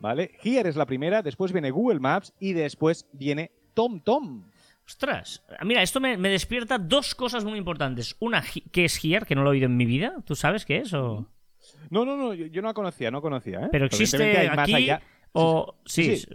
[0.00, 0.32] ¿Vale?
[0.42, 4.44] Here es la primera, después viene Google Maps y después viene TomTom.
[4.84, 8.16] Ostras, mira, esto me, despierta dos cosas muy importantes.
[8.18, 9.24] Una, ¿qué es Here?
[9.24, 10.16] Que no lo he oído en mi vida.
[10.24, 10.92] ¿Tú sabes qué es?
[10.92, 11.26] O...
[11.90, 13.60] No, no, no, yo, no la conocía, no conocía.
[13.60, 13.68] ¿eh?
[13.70, 14.90] Pero existe aquí.
[15.34, 16.28] O sí, sí,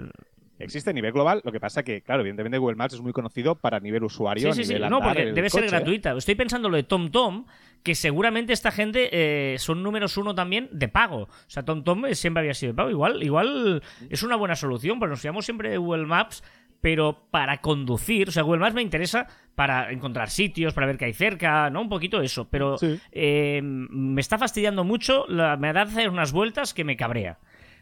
[0.59, 3.55] Existe a nivel global, lo que pasa que, claro, evidentemente Google Maps es muy conocido
[3.55, 4.51] para nivel usuario.
[4.53, 4.79] Sí, sí, sí.
[4.89, 6.13] no, porque debe ser gratuita.
[6.17, 7.45] Estoy pensando lo de TomTom,
[7.83, 11.23] que seguramente esta gente eh, son números uno también de pago.
[11.23, 12.89] O sea, TomTom siempre había sido de pago.
[12.89, 16.43] Igual, igual es una buena solución, pero nos llamamos siempre de Google Maps,
[16.81, 18.29] pero para conducir.
[18.29, 21.81] O sea, Google Maps me interesa para encontrar sitios, para ver qué hay cerca, ¿no?
[21.81, 22.47] Un poquito eso.
[22.49, 22.77] Pero
[23.11, 27.37] eh, me está fastidiando mucho, la, me da hacer unas vueltas que me cabrea.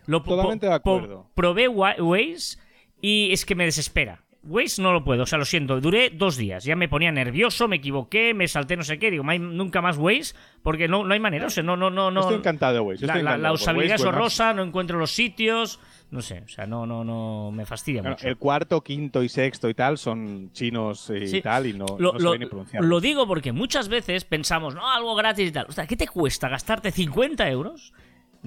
[0.07, 1.29] Lo, Totalmente de acuerdo.
[1.33, 2.57] probé Waze
[3.05, 4.23] y es que me desespera.
[4.41, 7.67] Waze no lo puedo, o sea, lo siento, duré dos días, ya me ponía nervioso,
[7.67, 11.19] me equivoqué, me salté no sé qué, digo, nunca más Waze, porque no, no hay
[11.19, 12.21] manera, o sea, no, no, no, no.
[12.21, 13.05] Estoy encantado de Waze.
[13.05, 17.51] la, usabilidad es horrorosa, no encuentro los sitios, no sé, o sea, no, no, no,
[17.51, 18.27] me fastidia mucho.
[18.27, 22.31] El cuarto, quinto y sexto y tal son chinos y tal, y no, lo, no
[22.31, 22.83] se ni pronunciar.
[22.83, 25.67] Lo digo porque muchas veces pensamos, no, algo gratis y tal.
[25.69, 27.93] O sea, ¿qué te cuesta gastarte 50 euros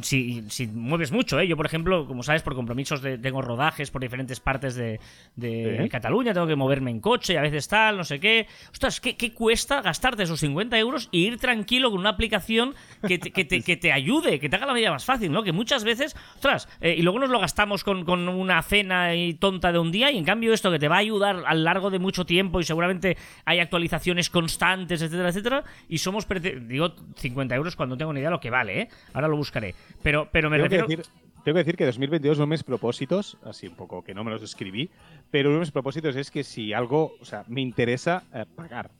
[0.03, 1.47] si, si, mueves mucho, ¿eh?
[1.47, 5.01] Yo, por ejemplo, como sabes, por compromisos de, tengo rodajes por diferentes partes de,
[5.37, 8.47] de Cataluña, tengo que moverme en coche y a veces tal, no sé qué.
[8.71, 12.75] Ostras, ¿qué, ¿qué, cuesta gastarte esos 50 euros e ir tranquilo con una aplicación
[13.07, 15.43] que te, que te, que te ayude, que te haga la vida más fácil, ¿no?
[15.43, 19.35] Que muchas veces, ostras, eh, y luego nos lo gastamos con, con una cena y
[19.35, 21.63] tonta de un día y en cambio esto que te va a ayudar a lo
[21.63, 26.27] largo de mucho tiempo y seguramente hay actualizaciones constantes, etcétera, etcétera, y somos,
[26.67, 28.89] digo, 50 euros cuando tengo ni idea de lo que vale, ¿eh?
[29.13, 29.75] Ahora lo buscaré.
[30.03, 30.87] Pero, pero me tengo refiero...
[30.87, 31.12] Que decir,
[31.44, 34.31] tengo que decir que 2022 uno de mis propósitos, así un poco que no me
[34.31, 34.90] los escribí,
[35.31, 38.90] pero uno de mis propósitos es que si algo, o sea, me interesa eh, pagar.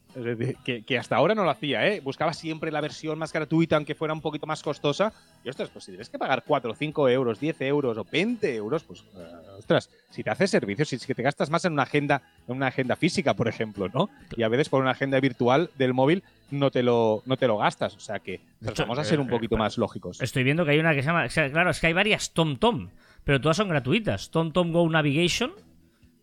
[0.65, 2.01] Que, hasta ahora no lo hacía, ¿eh?
[2.01, 5.13] Buscaba siempre la versión más gratuita, aunque fuera un poquito más costosa.
[5.45, 8.55] Y ostras, pues si tienes que pagar 4 o 5 euros, 10 euros o 20
[8.55, 11.73] euros, pues eh, ostras, si te haces servicios, si es que te gastas más en
[11.73, 14.11] una agenda, en una agenda física, por ejemplo, ¿no?
[14.37, 17.59] Y a veces por una agenda virtual del móvil no te lo, no te lo
[17.59, 17.97] gastas.
[17.97, 18.41] O sea que
[18.79, 20.21] vamos a ser un poquito más lógicos.
[20.21, 21.29] Estoy viendo que hay una que se llama.
[21.29, 22.91] Claro, es que hay varias TomTom,
[23.25, 24.31] pero todas son gratuitas.
[24.31, 25.53] TomTom Go Navigation,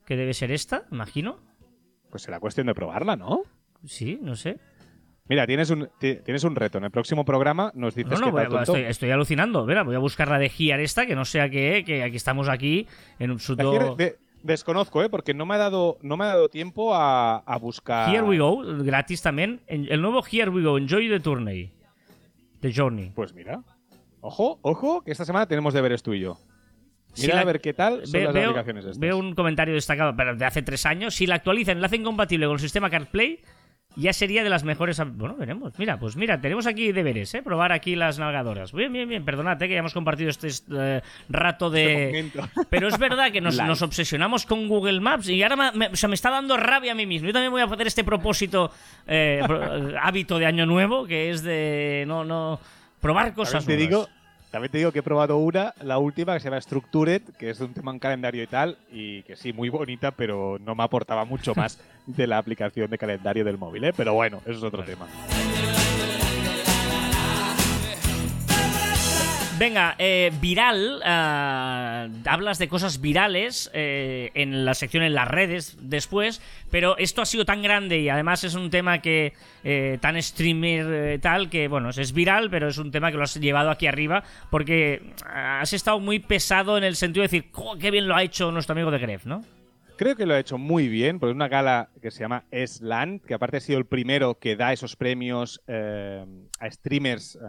[0.05, 1.39] que debe ser esta, imagino.
[2.09, 3.43] Pues será cuestión de probarla, ¿no?
[3.85, 4.59] Sí, no sé.
[5.27, 6.77] Mira, tienes un, tienes un reto.
[6.77, 9.65] En el próximo programa nos dices no, no, estoy, estoy, alucinando.
[9.65, 12.47] Mira, voy a buscar la de Giar esta, que no sea que, que aquí estamos
[12.47, 13.97] aquí en un suto...
[14.43, 15.09] desconozco, ¿eh?
[15.09, 18.13] Porque no me ha dado, no me ha dado tiempo a, buscar...
[18.13, 19.61] Here we go, gratis también.
[19.67, 21.71] El nuevo Here we go, Enjoy the Tourney.
[22.61, 23.11] The Journey.
[23.15, 23.63] Pues mira.
[24.21, 26.39] Ojo, ojo, que esta semana tenemos deberes tú y yo.
[27.17, 28.99] Mira a ver qué tal son las veo, aplicaciones estas.
[28.99, 31.15] Veo un comentario destacado pero de hace tres años.
[31.15, 33.39] Si la actualizan, la hacen compatible con el sistema CarPlay,
[33.95, 35.01] ya sería de las mejores.
[35.15, 35.73] Bueno, veremos.
[35.77, 37.41] Mira, pues mira, tenemos aquí deberes, ¿eh?
[37.41, 38.73] Probar aquí las navegadoras.
[38.73, 39.23] Bien, bien, bien.
[39.23, 39.67] Perdonad, ¿eh?
[39.67, 42.19] que ya hemos compartido este eh, rato de.
[42.19, 46.29] Este Pero es verdad que nos, obsesionamos con Google Maps y ahora me, me, está
[46.29, 47.27] dando rabia a mí mismo.
[47.27, 48.71] Yo también voy a hacer este propósito,
[49.07, 49.41] eh,
[50.01, 52.59] hábito de año nuevo, que es de no, no
[52.99, 53.65] probar cosas.
[53.65, 54.07] Te digo,
[54.55, 57.59] también te digo que he probado una, la última, que se llama Structured, que es
[57.59, 60.83] de un tema en calendario y tal, y que sí, muy bonita, pero no me
[60.83, 63.93] aportaba mucho más de la aplicación de calendario del móvil, ¿eh?
[63.97, 65.07] Pero bueno, eso es otro tema.
[69.57, 75.77] Venga, eh, viral, eh, hablas de cosas virales eh, en la sección en las redes
[75.79, 79.31] después, pero esto ha sido tan grande y además es un tema que
[80.01, 83.69] tan streamer tal que, bueno, es viral, pero es un tema que lo has llevado
[83.71, 88.15] aquí arriba porque has estado muy pesado en el sentido de decir, qué bien lo
[88.15, 89.41] ha hecho nuestro amigo de Gref, ¿no?
[89.95, 93.21] Creo que lo ha hecho muy bien, porque es una gala que se llama Esland,
[93.21, 97.39] que aparte ha sido el primero que da esos premios a streamers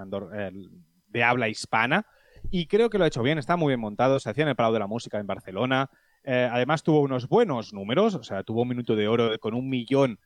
[1.17, 2.07] de habla hispana.
[2.51, 4.21] Y creo que lo ha hecho bien, está muy bien montado.
[4.21, 5.91] Se hacía en el Palau de la Música en Barcelona.
[6.25, 9.69] Eh, además tuvo unos buenos números, o sea, tuvo un minuto de oro con un
[9.69, 10.19] millón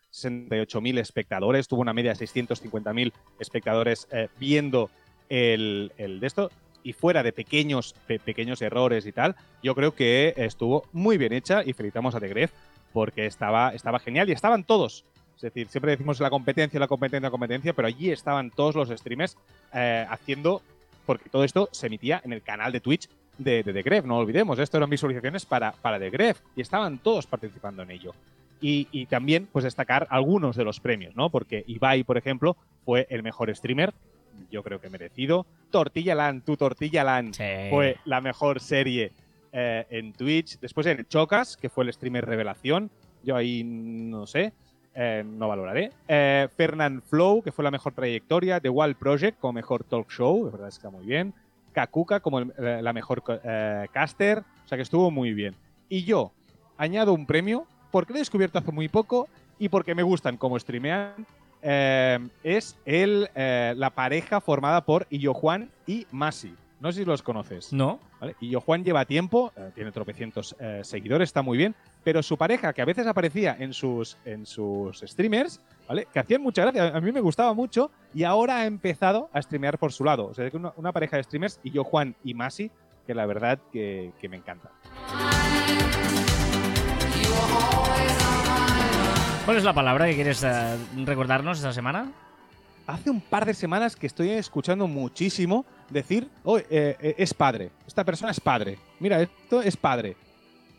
[0.80, 4.90] mil espectadores, tuvo una media de 650.000 espectadores viendo
[5.28, 6.50] el, el de esto
[6.82, 11.62] y fuera de pequeños, pequeños errores y tal, yo creo que estuvo muy bien hecha
[11.64, 12.48] y felicitamos a The
[12.92, 15.04] porque estaba, estaba genial y estaban todos.
[15.36, 18.88] Es decir, siempre decimos la competencia, la competencia, la competencia, pero allí estaban todos los
[18.90, 19.38] streamers
[19.72, 20.60] eh, haciendo,
[21.06, 23.08] porque todo esto se emitía en el canal de Twitch
[23.38, 27.26] de, de The no olvidemos, esto eran visualizaciones para, para The Gref y estaban todos
[27.26, 28.14] participando en ello.
[28.62, 31.30] Y, y, también pues destacar algunos de los premios, ¿no?
[31.30, 33.94] Porque Ibai, por ejemplo, fue el mejor streamer
[34.50, 35.46] yo creo que merecido.
[35.70, 37.36] Tortilla Land, tu Tortilla Land
[37.70, 39.12] fue la mejor serie
[39.52, 40.58] eh, en Twitch.
[40.60, 42.90] Después en Chocas, que fue el streamer revelación.
[43.22, 44.52] Yo ahí no sé,
[44.94, 45.92] eh, no valoraré.
[46.08, 48.60] Eh, Fernand Flow, que fue la mejor trayectoria.
[48.60, 51.34] The Wild Project como mejor talk show, verdad está muy bien.
[51.72, 53.22] Kakuka como la mejor
[53.92, 55.54] caster, o sea que estuvo muy bien.
[55.88, 56.32] Y yo
[56.76, 60.58] añado un premio porque lo he descubierto hace muy poco y porque me gustan como
[60.58, 61.26] streamean
[61.62, 66.54] eh, es el, eh, la pareja formada por Illo Juan y Masi.
[66.80, 67.72] No sé si los conoces.
[67.72, 68.00] No.
[68.20, 68.36] ¿Vale?
[68.40, 72.80] Illo Juan lleva tiempo, eh, tiene tropecientos seguidores, está muy bien, pero su pareja, que
[72.82, 76.06] a veces aparecía en sus, en sus streamers, ¿vale?
[76.12, 79.78] que hacían mucha gracia, a mí me gustaba mucho, y ahora ha empezado a streamear
[79.78, 80.26] por su lado.
[80.26, 82.70] O sea, que una, una pareja de streamers, Illo Juan y Masi,
[83.06, 84.70] que la verdad que, que me encanta.
[89.44, 92.12] ¿Cuál es la palabra que quieres eh, recordarnos esta semana?
[92.86, 97.70] Hace un par de semanas que estoy escuchando muchísimo decir, oh, eh, eh, es padre,
[97.86, 100.16] esta persona es padre, mira, esto es padre,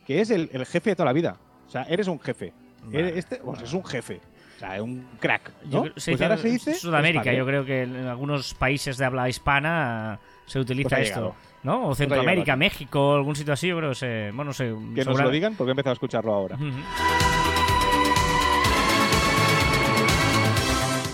[0.06, 1.38] que es el, jefe de toda la vida.
[1.67, 2.54] O sea, eres un jefe.
[2.91, 4.19] este, pues es un jefe.
[4.56, 5.52] O sea, un crack.
[5.65, 5.86] ¿no?
[5.93, 6.74] pues ahora se dice.
[6.76, 11.36] Sudamérica, yo creo que en algunos países de habla hispana se utiliza pues esto.
[11.63, 11.84] ¿No?
[11.84, 14.74] O pues Centroamérica, México, algún sitio así, pero se, bueno, sé.
[14.95, 16.58] Que nos lo digan porque he empezado a escucharlo ahora.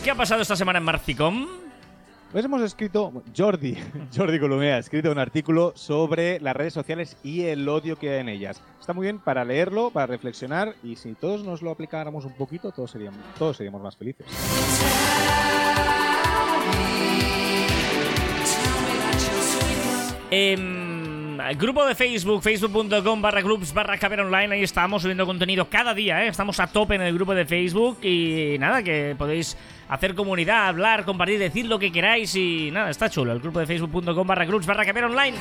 [0.03, 1.66] ¿Qué ha pasado esta semana en Marficom?
[2.31, 3.77] Pues hemos escrito, Jordi,
[4.15, 8.19] Jordi Columea ha escrito un artículo sobre las redes sociales y el odio que hay
[8.19, 8.61] en ellas.
[8.79, 12.71] Está muy bien para leerlo, para reflexionar y si todos nos lo aplicáramos un poquito,
[12.71, 14.27] todos seríamos, todos seríamos más felices.
[20.29, 20.86] Eh,
[21.57, 26.23] grupo de Facebook, facebook.com barra groups barra caber online, ahí estamos subiendo contenido cada día,
[26.23, 26.27] ¿eh?
[26.27, 29.57] estamos a tope en el grupo de Facebook y nada, que podéis
[29.89, 33.65] hacer comunidad, hablar, compartir, decir lo que queráis y nada, está chulo, el grupo de
[33.65, 35.37] facebook.com barra groups barra caber online.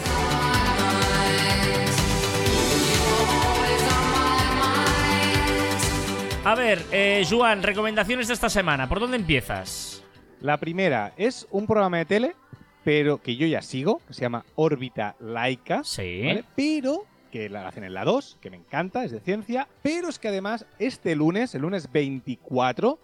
[6.44, 10.04] A ver, eh, Juan, recomendaciones de esta semana, ¿por dónde empiezas?
[10.40, 12.36] La primera es un programa de tele
[12.86, 15.82] pero que yo ya sigo, que se llama Órbita Laica.
[15.82, 16.22] Sí.
[16.54, 20.20] Pero que la hacen en la 2, que me encanta, es de ciencia, pero es
[20.20, 22.96] que además este lunes, el lunes 24,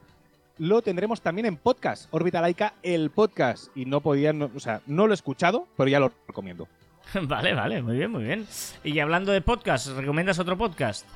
[0.58, 3.76] lo tendremos también en podcast, Órbita Laica, el podcast.
[3.76, 6.68] Y no podía, o sea, no lo he escuchado, pero ya lo recomiendo.
[7.22, 8.46] Vale, vale, muy bien, muy bien.
[8.84, 11.08] Y hablando de podcast, ¿recomiendas otro podcast?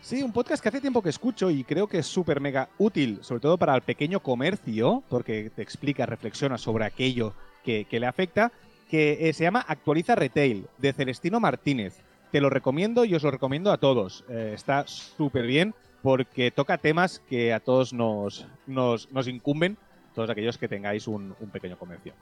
[0.00, 3.20] Sí, un podcast que hace tiempo que escucho y creo que es súper mega útil,
[3.22, 7.32] sobre todo para el pequeño comercio, porque te explica, reflexiona sobre aquello
[7.88, 8.52] que, le afecta,
[8.90, 11.98] que eh, se llama Actualiza Retail, de Celestino Martínez.
[12.32, 14.24] Te lo recomiendo y os lo recomiendo a todos.
[14.28, 19.76] Eh, está súper bien porque toca temas que a todos nos, nos, nos incumben
[20.18, 22.12] todos aquellos que tengáis un, pequeño comercio.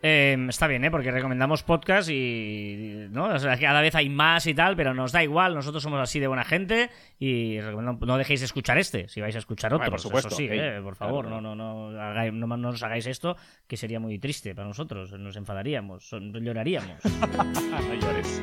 [0.00, 0.92] Em, está bien, ¿eh?
[0.92, 3.30] porque recomendamos podcast y ¿no?
[3.60, 6.44] cada vez hay más y tal, pero nos da igual, nosotros somos así de buena
[6.44, 9.90] gente y no dejéis de escuchar este, si vais a escuchar otro.
[9.90, 10.78] por supuesto, sí, ¿eh?
[10.84, 15.10] por favor, no, no, no, no, nos hagáis esto, que sería muy triste para nosotros,
[15.18, 17.04] nos enfadaríamos, lloraríamos.
[17.04, 18.40] no llores.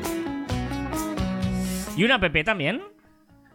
[1.96, 2.82] ¿Y una app también?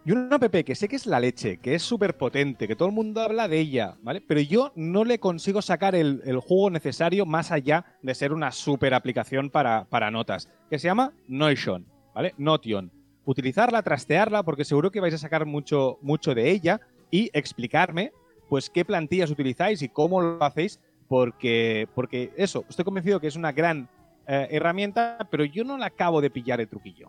[0.06, 2.88] Y una app que sé que es la leche, que es súper potente, que todo
[2.88, 4.20] el mundo habla de ella, ¿vale?
[4.20, 8.92] Pero yo no le consigo sacar el, juego necesario más allá de ser una súper
[8.92, 12.34] aplicación para, para, notas, que se llama Notion, ¿vale?
[12.36, 12.92] Notion.
[13.24, 18.12] Utilizarla, trastearla, porque seguro que vais a sacar mucho, mucho de ella y explicarme,
[18.50, 23.36] pues, qué plantillas utilizáis y cómo lo hacéis, porque, porque eso, estoy convencido que es
[23.36, 23.88] una gran
[24.26, 27.08] eh, herramienta, pero yo no la acabo de pillar el truquillo.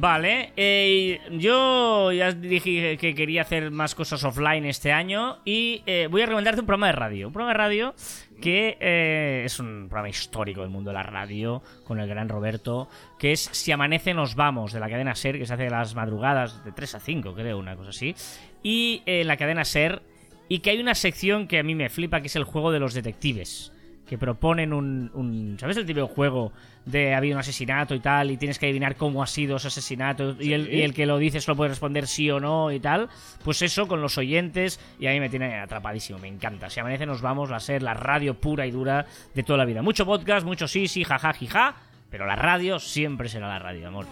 [0.00, 6.06] Vale, eh, yo ya dije que quería hacer más cosas offline este año y eh,
[6.08, 7.26] voy a recomendarte un programa de radio.
[7.26, 7.94] Un programa de radio
[8.40, 12.88] que eh, es un programa histórico del mundo de la radio con el gran Roberto,
[13.18, 15.96] que es Si amanece nos vamos, de la cadena SER, que se hace de las
[15.96, 18.14] madrugadas de 3 a 5, creo, una cosa así.
[18.62, 20.02] Y en la cadena SER,
[20.48, 22.78] y que hay una sección que a mí me flipa, que es el juego de
[22.78, 23.72] los detectives
[24.08, 26.52] que proponen un, ¿Sabes el tipo de juego
[26.86, 29.68] de ha habido un asesinato y tal, y tienes que adivinar cómo ha sido ese
[29.68, 32.80] asesinato, y, el, y, el, que lo dice solo puede responder sí o no y
[32.80, 33.08] tal?
[33.44, 36.70] Pues eso con los oyentes, y a mí me tiene atrapadísimo, me encanta.
[36.70, 39.04] Si amanece, nos vamos a ser la radio pura y dura
[39.34, 39.82] de toda la vida.
[39.82, 41.76] Mucho podcast, mucho sí, sí, jaja, jija,
[42.10, 44.06] pero la radio siempre será la radio, amor.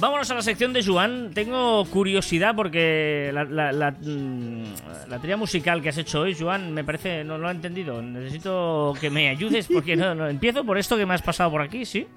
[0.00, 1.30] Vámonos a la sección de Juan.
[1.34, 7.22] Tengo curiosidad porque la, la, la, tría musical que has hecho hoy, Juan, me parece,
[7.22, 8.00] no lo he entendido.
[8.00, 11.60] Necesito que me ayudes porque no, no, empiezo por esto que me has pasado por
[11.60, 12.08] aquí, ¿sí?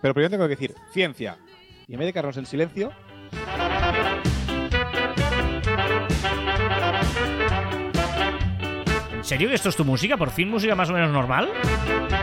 [0.00, 1.36] Pero primero tengo que decir ciencia.
[1.88, 2.92] Y en vez de quedarnos en silencio.
[9.12, 10.16] ¿En serio que esto es tu música?
[10.16, 11.48] ¿Por fin música más o menos normal?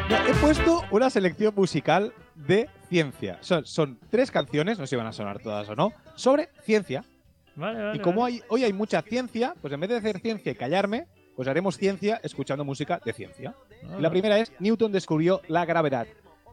[0.09, 3.37] No, he puesto una selección musical de ciencia.
[3.41, 7.03] Son, son, tres canciones, no sé si van a sonar todas o no, sobre ciencia.
[7.55, 8.35] Vale, vale, y como vale.
[8.35, 11.77] hay, hoy hay mucha ciencia, pues en vez de hacer ciencia y callarme, pues haremos
[11.77, 13.55] ciencia escuchando música de ciencia.
[13.97, 16.07] Y la primera es Newton descubrió la gravedad,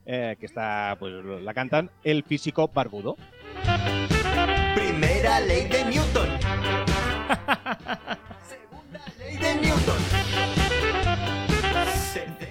[0.07, 3.17] eh, que está, pues la cantan el físico barbudo.
[4.75, 6.29] Primera ley de Newton.
[8.49, 10.22] Segunda ley de Newton.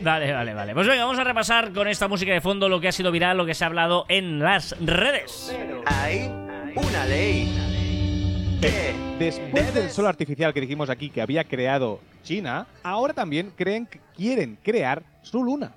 [0.03, 0.73] Vale, vale, vale.
[0.73, 3.37] Pues venga, vamos a repasar con esta música de fondo lo que ha sido viral,
[3.37, 5.55] lo que se ha hablado en las redes.
[5.85, 6.27] Hay
[6.75, 13.13] una ley que Después del sol artificial que dijimos aquí que había creado China, ahora
[13.13, 15.73] también creen que quieren crear su luna.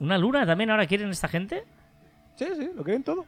[0.00, 1.64] ¿Una luna también ahora quieren esta gente?
[2.36, 3.26] Sí, sí, lo creen todo.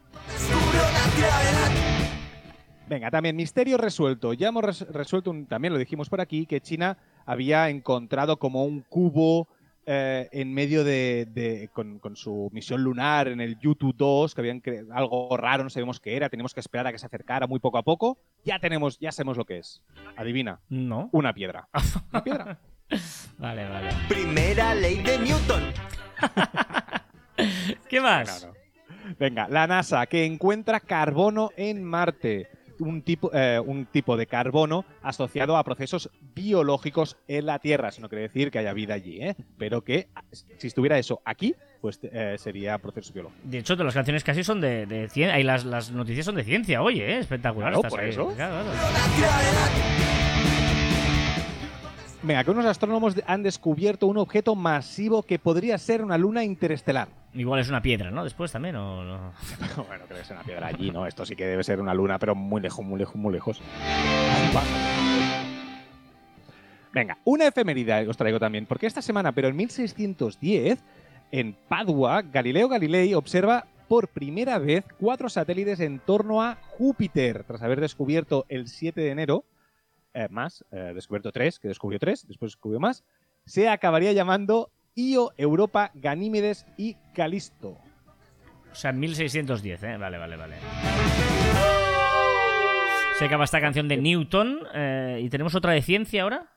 [2.89, 4.33] Venga, también misterio resuelto.
[4.33, 8.63] Ya hemos res- resuelto, un- también lo dijimos por aquí, que China había encontrado como
[8.63, 9.47] un cubo
[9.89, 14.41] eh, en medio de, de- con, con su misión lunar en el Yutu 2, que
[14.41, 14.61] habían
[14.93, 17.77] algo raro, no sabemos qué era, teníamos que esperar a que se acercara muy poco
[17.77, 18.19] a poco.
[18.43, 19.81] Ya tenemos, ya sabemos lo que es.
[20.17, 21.09] Adivina, No.
[21.13, 21.69] una piedra.
[22.11, 22.59] Una piedra.
[23.37, 23.89] Vale, vale.
[24.07, 25.63] Primera ley de Newton.
[27.89, 28.39] ¿Qué más?
[28.39, 28.53] Claro.
[29.19, 32.49] Venga, la NASA que encuentra carbono en Marte.
[32.79, 37.89] Un tipo, eh, un tipo de carbono asociado a procesos biológicos en la Tierra.
[37.89, 39.35] Eso no quiere decir que haya vida allí, ¿eh?
[39.57, 40.07] pero que
[40.57, 43.49] si estuviera eso aquí, pues eh, sería procesos biológicos.
[43.49, 45.35] De hecho, las canciones casi son de, de ciencia.
[45.35, 47.19] Ahí las, las noticias son de ciencia, oye, ¿eh?
[47.19, 47.73] espectacular.
[47.73, 48.09] Claro, por ahí.
[48.09, 48.27] eso.
[48.35, 48.79] Claro, claro.
[52.23, 57.07] Venga, que unos astrónomos han descubierto un objeto masivo que podría ser una luna interestelar.
[57.37, 58.23] Igual es una piedra, ¿no?
[58.23, 59.33] Después también, ¿o no?
[59.87, 61.05] bueno, creo que es una piedra allí, ¿no?
[61.05, 63.61] Esto sí que debe ser una luna, pero muy lejos, muy lejos, muy lejos.
[66.91, 70.83] Venga, una efemeridad os traigo también, porque esta semana, pero en 1610,
[71.31, 77.61] en Padua, Galileo Galilei observa por primera vez cuatro satélites en torno a Júpiter, tras
[77.61, 79.45] haber descubierto el 7 de enero,
[80.15, 83.03] eh, más, eh, descubierto tres, que descubrió tres, después descubrió más,
[83.45, 87.77] se acabaría llamando Io, Europa, Ganímedes y Calisto.
[88.71, 89.97] O sea, 1610, ¿eh?
[89.97, 90.55] Vale, vale, vale.
[93.19, 94.59] Se acaba esta canción de Newton.
[94.73, 96.51] eh, ¿Y tenemos otra de ciencia ahora?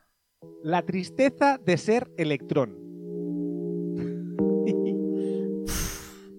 [0.63, 2.77] La tristeza de ser electrón.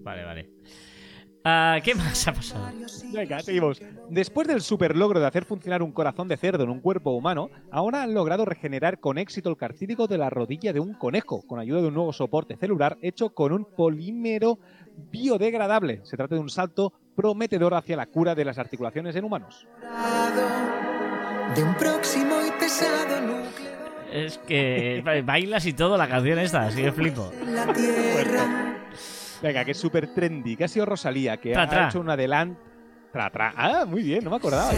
[0.02, 0.51] Vale, vale.
[1.44, 2.68] Ah, ¿Qué más ha pasado?
[3.12, 3.80] Venga, seguimos.
[4.08, 7.50] Después del super logro de hacer funcionar un corazón de cerdo en un cuerpo humano,
[7.70, 11.58] ahora han logrado regenerar con éxito el cartílago de la rodilla de un conejo, con
[11.58, 14.58] ayuda de un nuevo soporte celular hecho con un polímero
[15.10, 16.00] biodegradable.
[16.04, 19.66] Se trata de un salto prometedor hacia la cura de las articulaciones en humanos.
[21.56, 23.72] De un próximo y pesado núcleo
[24.12, 27.30] Es que bailas y todo la canción esta, así de flipo.
[27.46, 28.71] la Tierra.
[29.42, 31.88] Venga, que es súper trendy, que ha sido Rosalía, que Tra, ha tra.
[31.88, 32.60] hecho un adelanto.
[33.12, 33.52] Tra, tra.
[33.56, 34.70] Ah, muy bien, no me acordaba.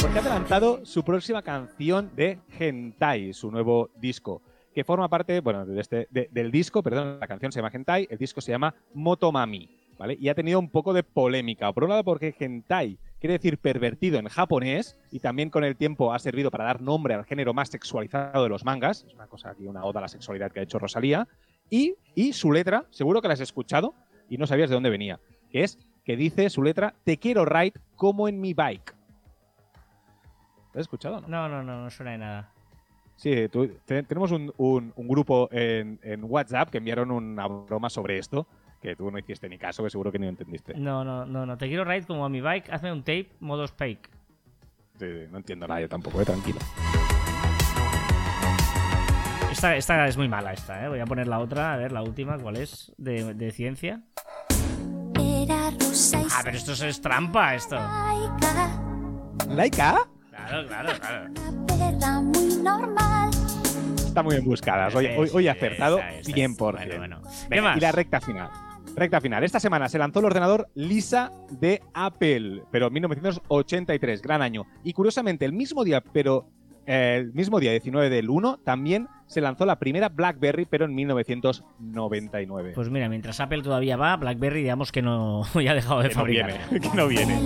[0.00, 4.40] Porque ha adelantado su próxima canción de Hentai, su nuevo disco,
[4.74, 8.06] que forma parte, bueno, de este, de- del disco, perdón, la canción se llama Hentai,
[8.10, 9.68] el disco se llama Motomami,
[9.98, 10.16] ¿vale?
[10.18, 11.70] Y ha tenido un poco de polémica.
[11.72, 16.14] Por un lado, porque Hentai quiere decir pervertido en japonés y también con el tiempo
[16.14, 19.04] ha servido para dar nombre al género más sexualizado de los mangas.
[19.06, 21.28] Es una cosa aquí, una oda a la sexualidad que ha hecho Rosalía.
[21.68, 23.94] Y, y su letra, seguro que la has escuchado
[24.28, 25.20] y no sabías de dónde venía,
[25.50, 28.94] que es que dice su letra, te quiero ride como en mi bike.
[30.74, 31.28] ¿Lo has escuchado o no?
[31.28, 32.50] No, no, no, no suena de nada.
[33.16, 37.88] Sí, tú- te- tenemos un, un- un grupo en, en WhatsApp que enviaron una broma
[37.90, 38.46] sobre esto,
[38.80, 40.74] que tú no hiciste ni caso, que seguro que ni lo entendiste.
[40.74, 41.56] No, no, no, no.
[41.58, 42.70] Te quiero ride como a mi bike.
[42.72, 44.08] Hazme un tape modo fake.
[44.98, 46.58] Sí, sí, no entiendo nada yo tampoco, eh, tranquilo.
[49.62, 50.88] Esta, esta es muy mala, esta, ¿eh?
[50.88, 52.92] Voy a poner la otra, a ver, la última, ¿cuál es?
[52.98, 54.02] De, de ciencia.
[55.14, 57.76] Era rusa y Ah, pero esto es trampa, esto.
[57.76, 58.80] laica,
[59.48, 60.08] ¿Laika?
[60.30, 61.30] Claro, claro, claro.
[61.30, 63.30] una perra muy normal.
[63.94, 64.96] Está muy bien buscadas.
[64.96, 66.32] Hoy, hoy, hoy acertado esta, esta.
[66.32, 66.56] 100%.
[66.58, 67.22] Bueno, bueno.
[67.22, 67.76] ¿Qué Venga, más?
[67.76, 68.50] Y la recta final.
[68.96, 69.44] Recta final.
[69.44, 74.66] Esta semana se lanzó el ordenador Lisa de Apple, pero en 1983, gran año.
[74.82, 76.48] Y curiosamente, el mismo día, pero
[76.86, 82.72] el mismo día 19 del 1, también se lanzó la primera BlackBerry, pero en 1999.
[82.74, 86.14] Pues mira, mientras Apple todavía va, BlackBerry digamos que no ya ha dejado de que
[86.14, 86.52] no fabricar.
[86.70, 87.40] viene, que no viene.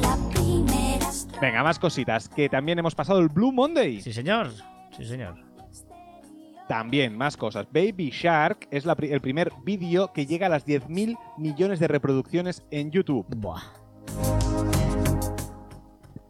[1.40, 2.28] Venga, más cositas.
[2.28, 4.00] Que también hemos pasado el Blue Monday.
[4.00, 4.48] Sí, señor.
[4.96, 5.34] Sí, señor.
[6.68, 7.66] También, más cosas.
[7.72, 11.86] Baby Shark es la pri- el primer vídeo que llega a las 10.000 millones de
[11.88, 13.26] reproducciones en YouTube.
[13.36, 13.60] Buah.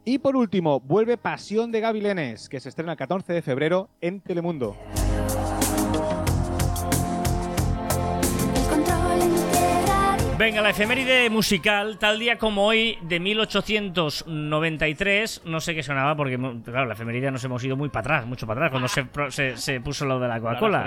[0.08, 4.20] Y por último, vuelve Pasión de Gavilanes, que se estrena el 14 de febrero en
[4.20, 4.76] Telemundo.
[10.38, 16.38] Venga, la efeméride musical, tal día como hoy, de 1893, no sé qué sonaba, porque,
[16.62, 19.56] claro, la efeméride nos hemos ido muy para atrás, mucho para atrás, cuando se, se-
[19.56, 20.82] se puso lo de la Coca-Cola.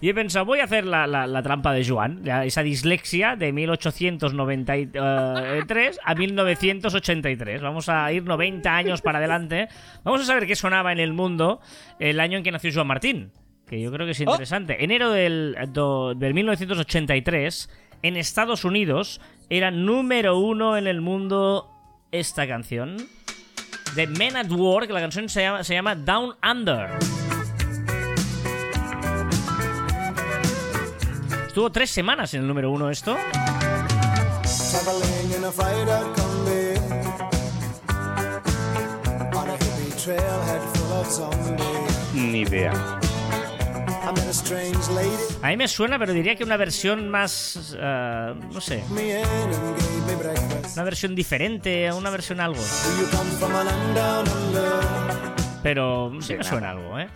[0.00, 3.34] Y he pensado, voy a hacer la, la- la trampa de Joan, ya, esa dislexia
[3.34, 7.60] de 1893 a 1983.
[7.60, 9.66] Vamos a ir 90 años para adelante.
[10.04, 11.60] Vamos a saber qué sonaba en el mundo
[11.98, 13.32] el año en que nació Joan Martín,
[13.66, 14.84] que yo creo que es interesante.
[14.84, 17.68] Enero del, do- del 1983,
[18.02, 21.70] en Estados Unidos, era número uno en el mundo
[22.10, 22.96] esta canción.
[23.94, 26.90] De Men at Work, la canción se llama, se llama Down Under.
[31.46, 33.16] Estuvo tres semanas en el número uno esto.
[42.14, 42.72] Ni idea.
[44.16, 45.08] A strange lady
[45.42, 47.74] A mí me suena, pero diría que una versión más...
[47.78, 48.82] eh, no sé.
[50.74, 52.62] Una versión diferente, una versión algo.
[55.62, 57.08] Pero sí me suena algo, ¿eh?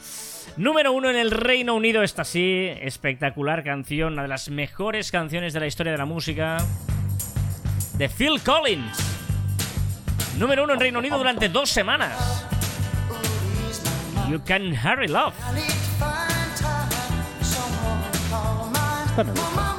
[0.57, 5.53] Número uno en el Reino Unido, esta sí, espectacular canción, una de las mejores canciones
[5.53, 6.59] de la historia de la música,
[7.95, 8.99] de Phil Collins.
[10.39, 12.47] Número uno en Reino Unido durante dos semanas.
[14.31, 15.35] You Can Hurry Love.
[19.17, 19.73] Esta me gusta.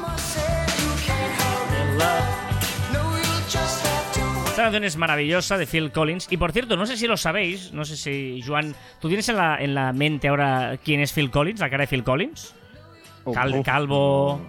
[4.48, 6.26] Esta canción es maravillosa de Phil Collins.
[6.30, 9.36] Y por cierto, no sé si lo sabéis, no sé si, Joan, ¿tú tienes en
[9.36, 11.60] la, en la mente ahora quién es Phil Collins?
[11.60, 12.54] ¿La cara de Phil Collins?
[13.32, 13.64] Cal- Uf.
[13.64, 14.40] calvo.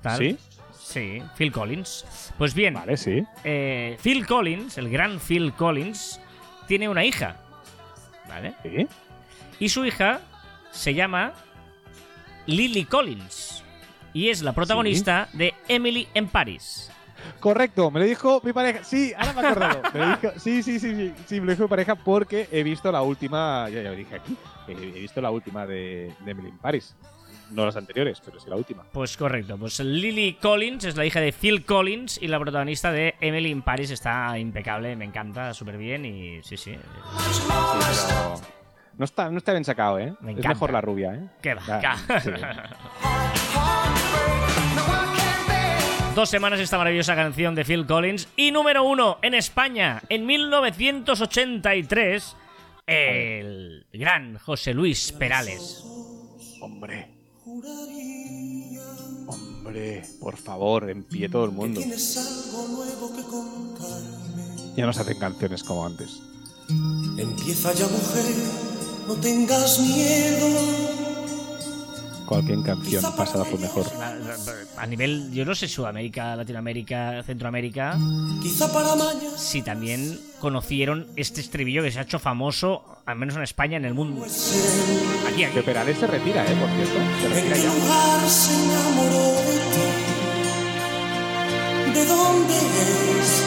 [0.00, 0.18] Tal.
[0.18, 0.38] ¿Sí?
[0.80, 2.32] Sí, Phil Collins.
[2.38, 3.22] Pues bien, Vale, sí.
[3.44, 6.18] eh, Phil Collins, el gran Phil Collins,
[6.66, 7.36] tiene una hija.
[8.28, 8.54] ¿Vale?
[8.62, 8.86] ¿Sí?
[9.60, 10.20] Y su hija
[10.70, 11.34] se llama
[12.46, 13.62] Lily Collins.
[14.16, 16.90] Y es la protagonista de Emily en Paris.
[17.38, 18.82] Correcto, me lo dijo mi pareja.
[18.82, 19.82] Sí, ahora me he acordado.
[19.92, 22.62] Me lo dijo- sí, sí, sí, sí, sí, me lo dijo mi pareja porque he
[22.62, 24.34] visto la última, ya, ya lo dije aquí,
[24.68, 26.96] he, he visto la última de, de Emily in Paris.
[27.50, 28.84] No las anteriores, pero sí la última.
[28.90, 33.16] Pues correcto, pues Lily Collins es la hija de Phil Collins y la protagonista de
[33.20, 36.74] Emily in Paris está impecable, me encanta, súper bien y sí, sí.
[37.32, 38.40] Sí, pero
[38.98, 40.14] no está, no está bien sacado, ¿eh?
[40.20, 40.48] Me es encanta.
[40.54, 41.28] mejor la rubia, ¿eh?
[41.42, 41.62] ¿Qué va?
[41.82, 42.20] Ya, ¿Qué?
[42.22, 42.30] sí.
[46.16, 52.36] Dos semanas esta maravillosa canción de Phil Collins y número uno en España en 1983
[52.86, 55.84] el gran José Luis Perales.
[56.62, 57.10] Hombre.
[59.26, 61.82] Hombre, por favor, en pie todo el mundo.
[64.74, 66.22] Ya no se hacen canciones como antes.
[67.18, 68.24] Empieza ya mujer,
[69.06, 71.05] no tengas miedo
[72.26, 73.86] Cualquier canción pasada fue mejor.
[74.76, 77.96] A nivel, yo no sé, Sudamérica, Latinoamérica, Centroamérica,
[78.42, 83.36] Quizá para mañana si también conocieron este estribillo que se ha hecho famoso, al menos
[83.36, 84.24] en España, en el mundo.
[84.24, 85.54] Aquí, aquí.
[85.54, 86.56] Que Perales se retira, ¿eh?
[86.56, 86.94] Por cierto.
[87.20, 87.74] Se ¿En retira qué ya.
[87.74, 89.86] lugar se enamoró de ti?
[91.94, 92.54] ¿De dónde
[93.20, 93.42] es?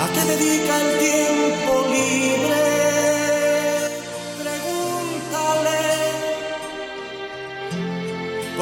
[0.00, 2.81] ¿A qué dedica el tiempo libre?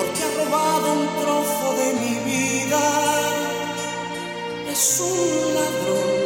[0.00, 2.80] Porque ha robado un trozo de mi vida.
[4.70, 6.20] Es un ladrón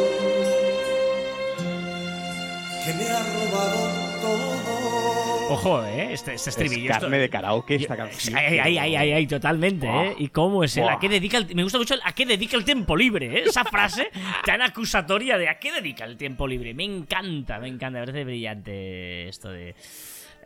[2.85, 5.53] que me ha robado todo.
[5.53, 6.13] Ojo, ¿eh?
[6.13, 6.91] Este, este Es estribillo.
[6.91, 8.35] esto- carne de karaoke esta canción.
[8.37, 9.87] Ay, ay, ay, ay, ay, totalmente.
[9.87, 10.15] ¿eh?
[10.19, 10.87] ¿Y cómo es él?
[10.87, 11.53] ¿A qué dedica el...
[11.53, 13.39] Me gusta mucho el ¿a qué dedica el tiempo libre?
[13.39, 13.43] ¿eh?
[13.45, 14.09] Esa frase
[14.45, 16.73] tan acusatoria de ¿a qué dedica el tiempo libre?
[16.73, 19.75] Me encanta, me encanta, me parece brillante esto de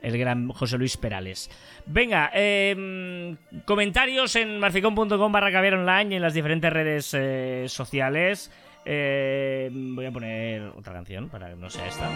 [0.01, 1.49] el gran José Luis Perales.
[1.85, 3.35] Venga, eh,
[3.65, 8.51] comentarios en marficón.com barra caviar online y en las diferentes redes eh, sociales.
[8.85, 12.09] Eh, voy a poner otra canción para que no sea esta.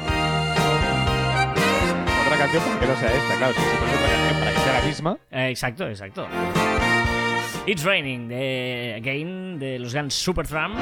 [2.26, 3.54] Otra canción para que no sea esta, claro.
[3.54, 5.18] Si se pone otra canción para que sea la misma.
[5.32, 6.28] Eh, exacto, exacto.
[7.66, 10.76] It's Raining, de Again, de los Guns Supertramp.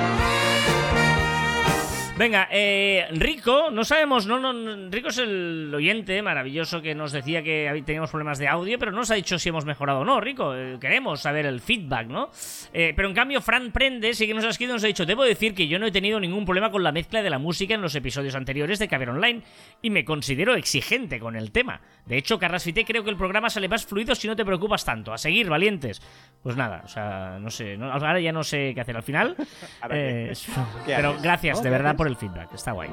[2.22, 7.42] Venga, eh, Rico, no sabemos, no, no, Rico es el oyente maravilloso que nos decía
[7.42, 10.22] que teníamos problemas de audio, pero no nos ha dicho si hemos mejorado o no,
[10.22, 10.54] Rico.
[10.56, 12.30] eh, queremos saber el feedback, ¿no?
[12.74, 15.04] Eh, pero en cambio, Fran Prende sí que nos ha escrito y nos ha dicho:
[15.08, 17.74] Debo decir que yo no he tenido ningún problema con la mezcla de la música
[17.74, 19.42] en los episodios anteriores de Caber Online
[19.82, 21.82] y me considero exigente con el tema.
[22.06, 24.86] De hecho, Carras Fité, creo que el programa sale más fluido si no te preocupas
[24.86, 25.12] tanto.
[25.12, 26.04] A seguir, valientes.
[26.44, 29.36] Pues nada, o sea, no sé, no- ahora ya no sé qué hacer al final.
[29.82, 30.32] Ahora Eh, qué.
[30.32, 30.46] es-
[30.86, 32.54] ¿Qué pero gracias, de ¿Qué verdad, por el feedback.
[32.54, 32.90] Está guay.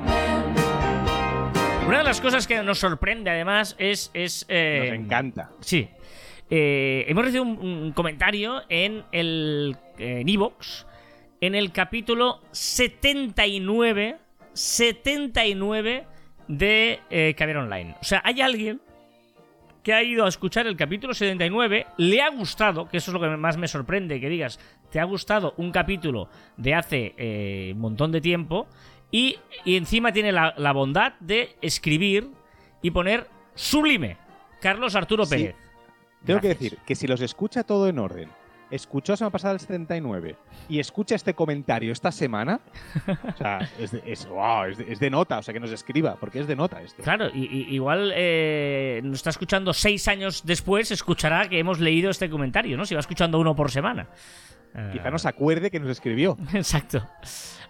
[1.87, 4.11] Una de las cosas que nos sorprende, además, es.
[4.15, 5.51] es eh, Nos encanta.
[5.61, 5.89] Sí.
[6.51, 10.87] Eh, hemos recibido un, un comentario en el en Evox,
[11.41, 14.17] en el capítulo 79,
[14.53, 16.07] 79
[16.49, 17.95] de eh, Caber Online.
[18.01, 18.81] O sea, hay alguien
[19.83, 23.21] que ha ido a escuchar el capítulo 79, le ha gustado, que eso es lo
[23.21, 24.59] que más me sorprende, que digas,
[24.91, 28.67] te ha gustado un capítulo de hace eh, un montón de tiempo,
[29.11, 32.29] y, y encima tiene la, la bondad de escribir
[32.83, 34.17] y poner sublime.
[34.61, 35.37] Carlos Arturo Sí.
[35.37, 35.57] Pérez.
[36.25, 38.29] Tengo que decir que si los escucha todo en orden,
[38.71, 40.37] escuchó semana pasada el 79
[40.69, 42.61] y escucha este comentario esta semana,
[43.07, 45.71] o sea, es de, es, wow, es de- es de nota, o sea, que nos
[45.71, 47.03] escriba, porque es de nota este.
[47.03, 52.11] Claro, y, y- igual eh, nos está escuchando seis años después, escuchará que hemos leído
[52.11, 52.85] este comentario, ¿no?
[52.85, 54.09] Si va escuchando uno por semana.
[54.75, 56.37] Eh, Quizá nos acuerde que nos escribió.
[56.53, 57.07] Exacto.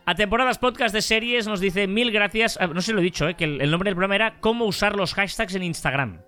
[0.08, 2.56] A temporadas podcast de series nos dice mil gracias.
[2.58, 4.64] ah, No se lo he dicho, eh, que el, el nombre del programa era Cómo
[4.64, 6.22] usar los hashtags en Instagram.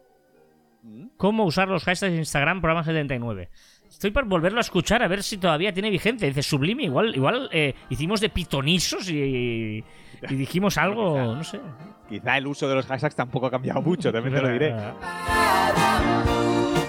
[1.17, 3.49] Cómo usar los hashtags en Instagram, programa 79.
[3.91, 6.29] Estoy por volverlo a escuchar a ver si todavía tiene vigencia.
[6.29, 9.85] Dice Sublime, igual, igual eh, hicimos de pitonisos y,
[10.29, 11.61] y dijimos algo, no sé.
[12.09, 14.75] Quizá el uso de los hashtags tampoco ha cambiado mucho, también te lo diré.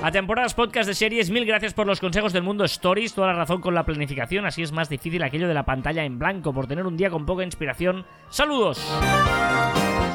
[0.03, 3.33] A temporadas podcast de series, mil gracias por los consejos del mundo Stories, toda la
[3.33, 6.65] razón con la planificación, así es más difícil aquello de la pantalla en blanco por
[6.67, 8.05] tener un día con poca inspiración.
[8.29, 8.77] Saludos.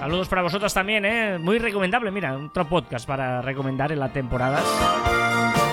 [0.01, 1.39] Saludos para vosotras también, ¿eh?
[1.39, 5.66] Muy recomendable, mira, otro podcast para recomendar en las temporadas.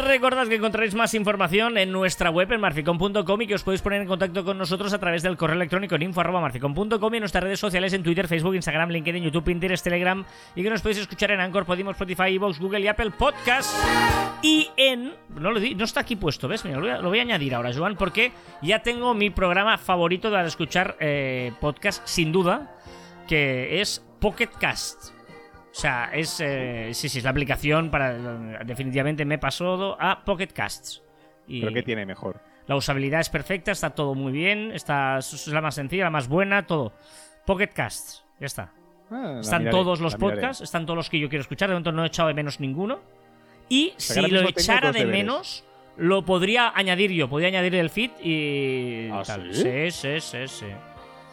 [0.00, 4.00] Recordad que encontraréis más información en nuestra web en marficon.com y que os podéis poner
[4.02, 7.60] en contacto con nosotros a través del correo electrónico en info.marficon.com y en nuestras redes
[7.60, 10.24] sociales en Twitter, Facebook, Instagram, LinkedIn, YouTube, Pinterest, Telegram
[10.54, 13.74] y que nos podéis escuchar en Anchor, Podimo, Spotify, Evox, Google y Apple Podcast.
[14.42, 15.12] Y en...
[15.36, 16.64] No, lo di- no está aquí puesto, ¿ves?
[16.64, 18.32] Mira, lo voy, a, lo voy a añadir ahora, Joan, porque
[18.62, 22.76] ya tengo mi programa favorito para escuchar eh, podcast, sin duda,
[23.28, 25.19] que es Pocket Cast.
[25.70, 26.40] O sea, es.
[26.40, 28.14] eh, sí, sí, es la aplicación para.
[28.64, 31.02] Definitivamente me he pasado a Pocket Casts.
[31.46, 32.40] Y Pero ¿qué tiene mejor?
[32.70, 36.28] la usabilidad es perfecta, está todo muy bien, está, es la más sencilla, la más
[36.28, 36.92] buena, todo.
[37.44, 38.72] Pocket Casts, ya está.
[39.10, 41.90] Ah, Están miraré, todos los podcasts, están todos los que yo quiero escuchar, de momento
[41.90, 43.00] no he echado de menos ninguno.
[43.68, 45.20] Y sea, si lo echara de deberes.
[45.20, 45.64] menos,
[45.96, 49.08] lo podría añadir yo, podría añadir el feed y.
[49.10, 49.52] ¿Ah, tal.
[49.52, 49.90] sí?
[49.90, 50.66] sí, sí, sí, sí.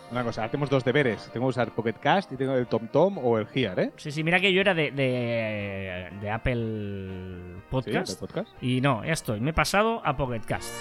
[0.09, 1.29] Una cosa, ahora tenemos dos deberes.
[1.33, 3.91] Tengo que usar Pocket Cast y tengo el TomTom o el Gear, ¿eh?
[3.97, 8.49] Sí, sí, mira que yo era de, de, de Apple Sí, Podcast.
[8.61, 9.41] Y no, ya estoy.
[9.41, 10.71] Me he pasado a Pocket Cast.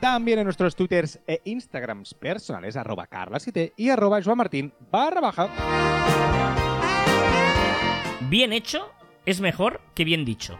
[0.00, 5.48] También en nuestros twitters e instagrams personales, arroba carlasite y arroba joanmartin barra baja.
[8.28, 8.92] Bien hecho
[9.24, 10.58] es mejor que bien dicho.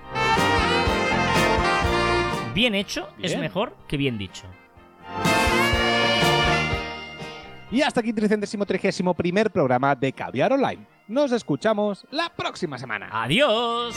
[2.55, 4.47] Bien hecho es mejor que bien dicho.
[7.71, 8.13] Y hasta aquí
[8.65, 10.87] trigésimo primer programa de Caviar Online.
[11.07, 13.09] Nos escuchamos la próxima semana.
[13.13, 13.95] ¡Adiós!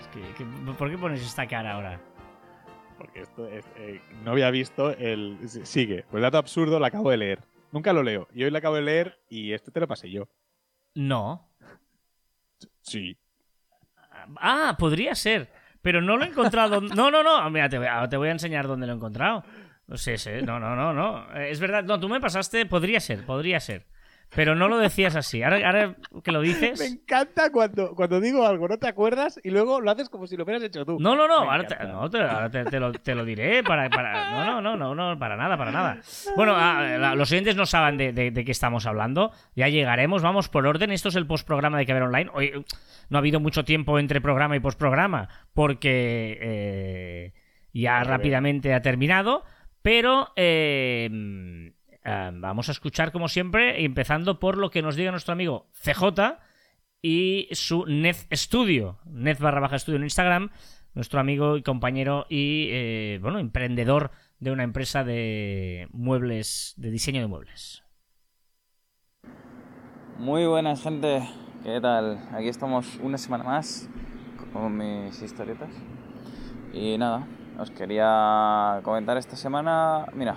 [0.00, 2.00] Es que- que- ¿Por qué pones esta cara ahora?
[2.98, 5.38] Porque esto es, eh, no había visto el...
[5.64, 6.04] Sigue.
[6.10, 7.40] Pues dato absurdo lo acabo de leer.
[7.72, 8.28] Nunca lo leo.
[8.32, 10.28] Y hoy lo acabo de leer y este te lo pasé yo.
[10.94, 11.50] No.
[12.82, 13.18] Sí.
[14.36, 15.50] Ah, podría ser.
[15.80, 16.80] Pero no lo he encontrado.
[16.94, 17.50] No, no, no.
[17.50, 19.42] Mira, te voy a, te voy a enseñar dónde lo he encontrado.
[19.94, 21.34] Sí, sí, no, no, no, no.
[21.34, 23.86] Es verdad, no, tú me pasaste, podría ser, podría ser.
[24.34, 25.42] Pero no lo decías así.
[25.42, 26.80] Ahora, ahora que lo Me dices.
[26.80, 30.44] encanta cuando, cuando digo algo, no te acuerdas y luego lo haces como si lo
[30.44, 30.98] hubieras hecho tú.
[30.98, 31.92] No, no, no, Me ahora, te, encanta.
[31.92, 34.94] no, te, ahora te- te lo, te lo diré para, para- No, no, no, no,
[34.94, 35.98] no, para nada, para nada.
[36.34, 39.32] Bueno, ah, los oyentes no saben de, de- de qué estamos hablando.
[39.54, 40.92] Ya llegaremos, vamos por orden.
[40.92, 42.30] Esto es el postprograma de Que Ver Online.
[42.32, 42.64] Hoy
[43.10, 47.32] no ha habido mucho tiempo entre programa y postprograma porque eh,
[47.74, 49.44] ya rápidamente ha terminado.
[49.82, 51.72] Pero eh,
[52.04, 56.38] ah, vamos a escuchar como siempre, empezando por lo que nos diga nuestro amigo CJ
[57.02, 60.50] y su Net Studio, Net barra baja estudio en Instagram,
[60.94, 67.20] nuestro amigo y compañero y eh, bueno, emprendedor de una empresa de muebles, de diseño
[67.20, 67.82] de muebles.
[70.18, 71.28] Muy buenas gente,
[71.64, 72.28] ¿qué tal?
[72.32, 73.88] Aquí estamos una semana más
[74.52, 75.70] con mis historietas.
[76.72, 77.26] Y nada,
[77.58, 80.36] os quería comentar esta semana, mira,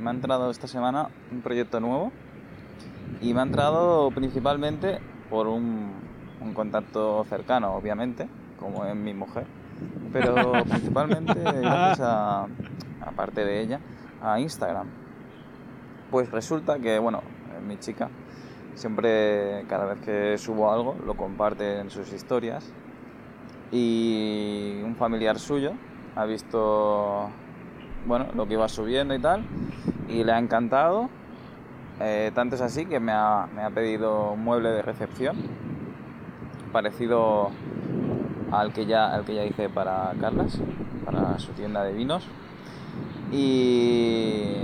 [0.00, 2.12] me ha entrado esta semana un proyecto nuevo
[3.20, 5.92] y me ha entrado principalmente por un,
[6.40, 8.28] un contacto cercano, obviamente,
[8.58, 9.46] como es mi mujer,
[10.12, 12.46] pero principalmente gracias a,
[13.00, 13.80] aparte de ella,
[14.22, 14.88] a Instagram.
[16.10, 17.22] Pues resulta que, bueno,
[17.66, 18.08] mi chica
[18.76, 22.72] siempre, cada vez que subo algo, lo comparte en sus historias.
[23.72, 25.72] Y un familiar suyo
[26.14, 27.28] ha visto,
[28.04, 29.44] bueno, lo que iba subiendo y tal,
[30.08, 31.08] y le ha encantado.
[31.98, 35.36] Eh, tanto es así que me ha, me ha pedido un mueble de recepción
[36.70, 37.50] parecido
[38.52, 40.60] al que ya, al que ya hice para Carlas,
[41.06, 42.28] para su tienda de vinos.
[43.32, 44.56] Y,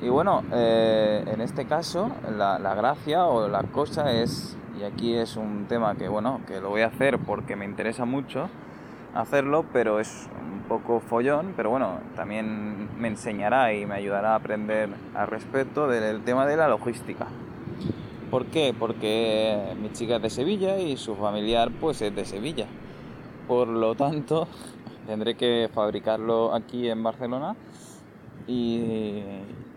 [0.00, 5.14] y bueno, eh, en este caso la, la gracia o la cosa es, y aquí
[5.14, 8.48] es un tema que bueno, que lo voy a hacer porque me interesa mucho
[9.14, 14.36] hacerlo, pero es un poco follón, pero bueno, también me enseñará y me ayudará a
[14.36, 17.26] aprender al respecto del tema de la logística.
[18.30, 18.74] ¿Por qué?
[18.78, 22.66] Porque mi chica es de Sevilla y su familiar pues es de Sevilla.
[23.46, 24.48] Por lo tanto,
[25.06, 27.54] tendré que fabricarlo aquí en Barcelona
[28.46, 29.22] y,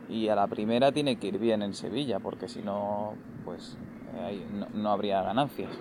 [0.08, 3.78] y a la primera tiene que ir bien en Sevilla, porque si no, pues
[4.16, 5.72] eh, no, no habría ganancias.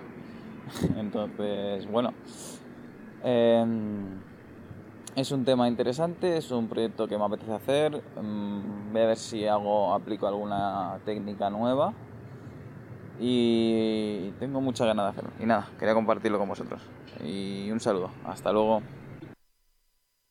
[0.97, 2.13] Entonces, bueno,
[3.25, 4.21] em,
[5.15, 8.01] es un tema interesante, es un proyecto que me apetece hacer.
[8.21, 11.93] mm, voy a ver si hago, aplico alguna técnica nueva
[13.19, 15.31] y tengo muchas ganas de hacerlo.
[15.39, 16.81] Y nada, quería compartirlo con vosotros.
[17.23, 18.81] Y un saludo, hasta luego.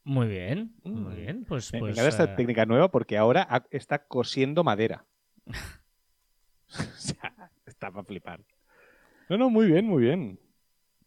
[0.04, 1.44] Muy bien, muy bien.
[1.46, 5.06] Pues, Me pues, encanta esta eh, técnica nueva porque ahora está cosiendo madera.
[5.46, 8.44] o sea, está para flipar.
[9.30, 10.38] No, no, muy bien, muy bien.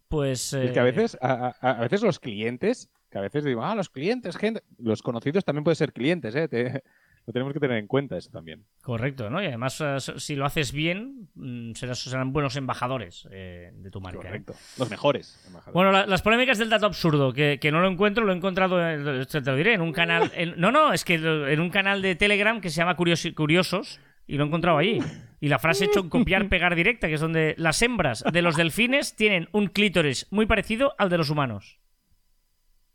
[0.08, 3.64] Pues, Es que a eh, veces, a, a- veces los clientes, que a veces digo,
[3.64, 4.62] ah, los clientes, gente.
[4.80, 6.48] Los conocidos también pueden ser clientes, ¿eh?
[6.48, 6.84] Te-
[7.28, 8.64] lo tenemos que tener en cuenta eso también.
[8.82, 9.42] Correcto, ¿no?
[9.44, 14.00] Y además, eh, si lo haces bien, mm, serás- serán buenos embajadores eh, de tu
[14.00, 14.20] marca.
[14.20, 14.24] ¿eh?
[14.24, 14.54] Correcto.
[14.78, 15.44] Los mejores.
[15.48, 15.74] embajadores.
[15.74, 18.78] Bueno, la- las polémicas del dato absurdo, que, que no lo encuentro, lo he encontrado,
[19.26, 20.32] te lo diré, en un canal...
[20.36, 24.00] en- no, no, es que en un canal de Telegram que se llama Curiosi- Curiosos
[24.28, 25.00] y lo he encontrado allí.
[25.40, 28.42] Y la frase he hecho en copiar, pegar directa, que es donde las hembras de
[28.42, 31.80] los delfines tienen un clítoris muy parecido al de los humanos.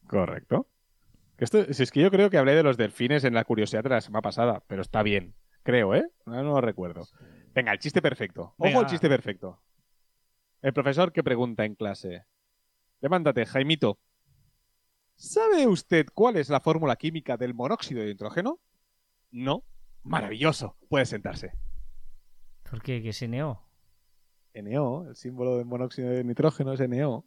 [0.06, 0.68] Correcto.
[1.38, 3.90] Esto, si es que yo creo que hablé de los delfines en la curiosidad de
[3.90, 5.34] la semana pasada, pero está bien.
[5.64, 6.04] Creo, ¿eh?
[6.26, 7.08] No, no lo recuerdo.
[7.54, 8.54] Venga, el chiste perfecto.
[8.56, 8.90] Ojo Venga, al va.
[8.90, 9.60] chiste perfecto.
[10.60, 12.24] El profesor que pregunta en clase.
[13.00, 13.98] Levántate, Jaimito.
[15.16, 18.60] ¿Sabe usted cuál es la fórmula química del monóxido de nitrógeno?
[19.30, 19.64] No.
[20.02, 20.76] Maravilloso.
[20.88, 21.52] Puede sentarse.
[22.68, 23.02] ¿Por qué?
[23.02, 23.62] ¿Que se neó?
[24.54, 27.24] NO, el símbolo del monóxido de nitrógeno es NO.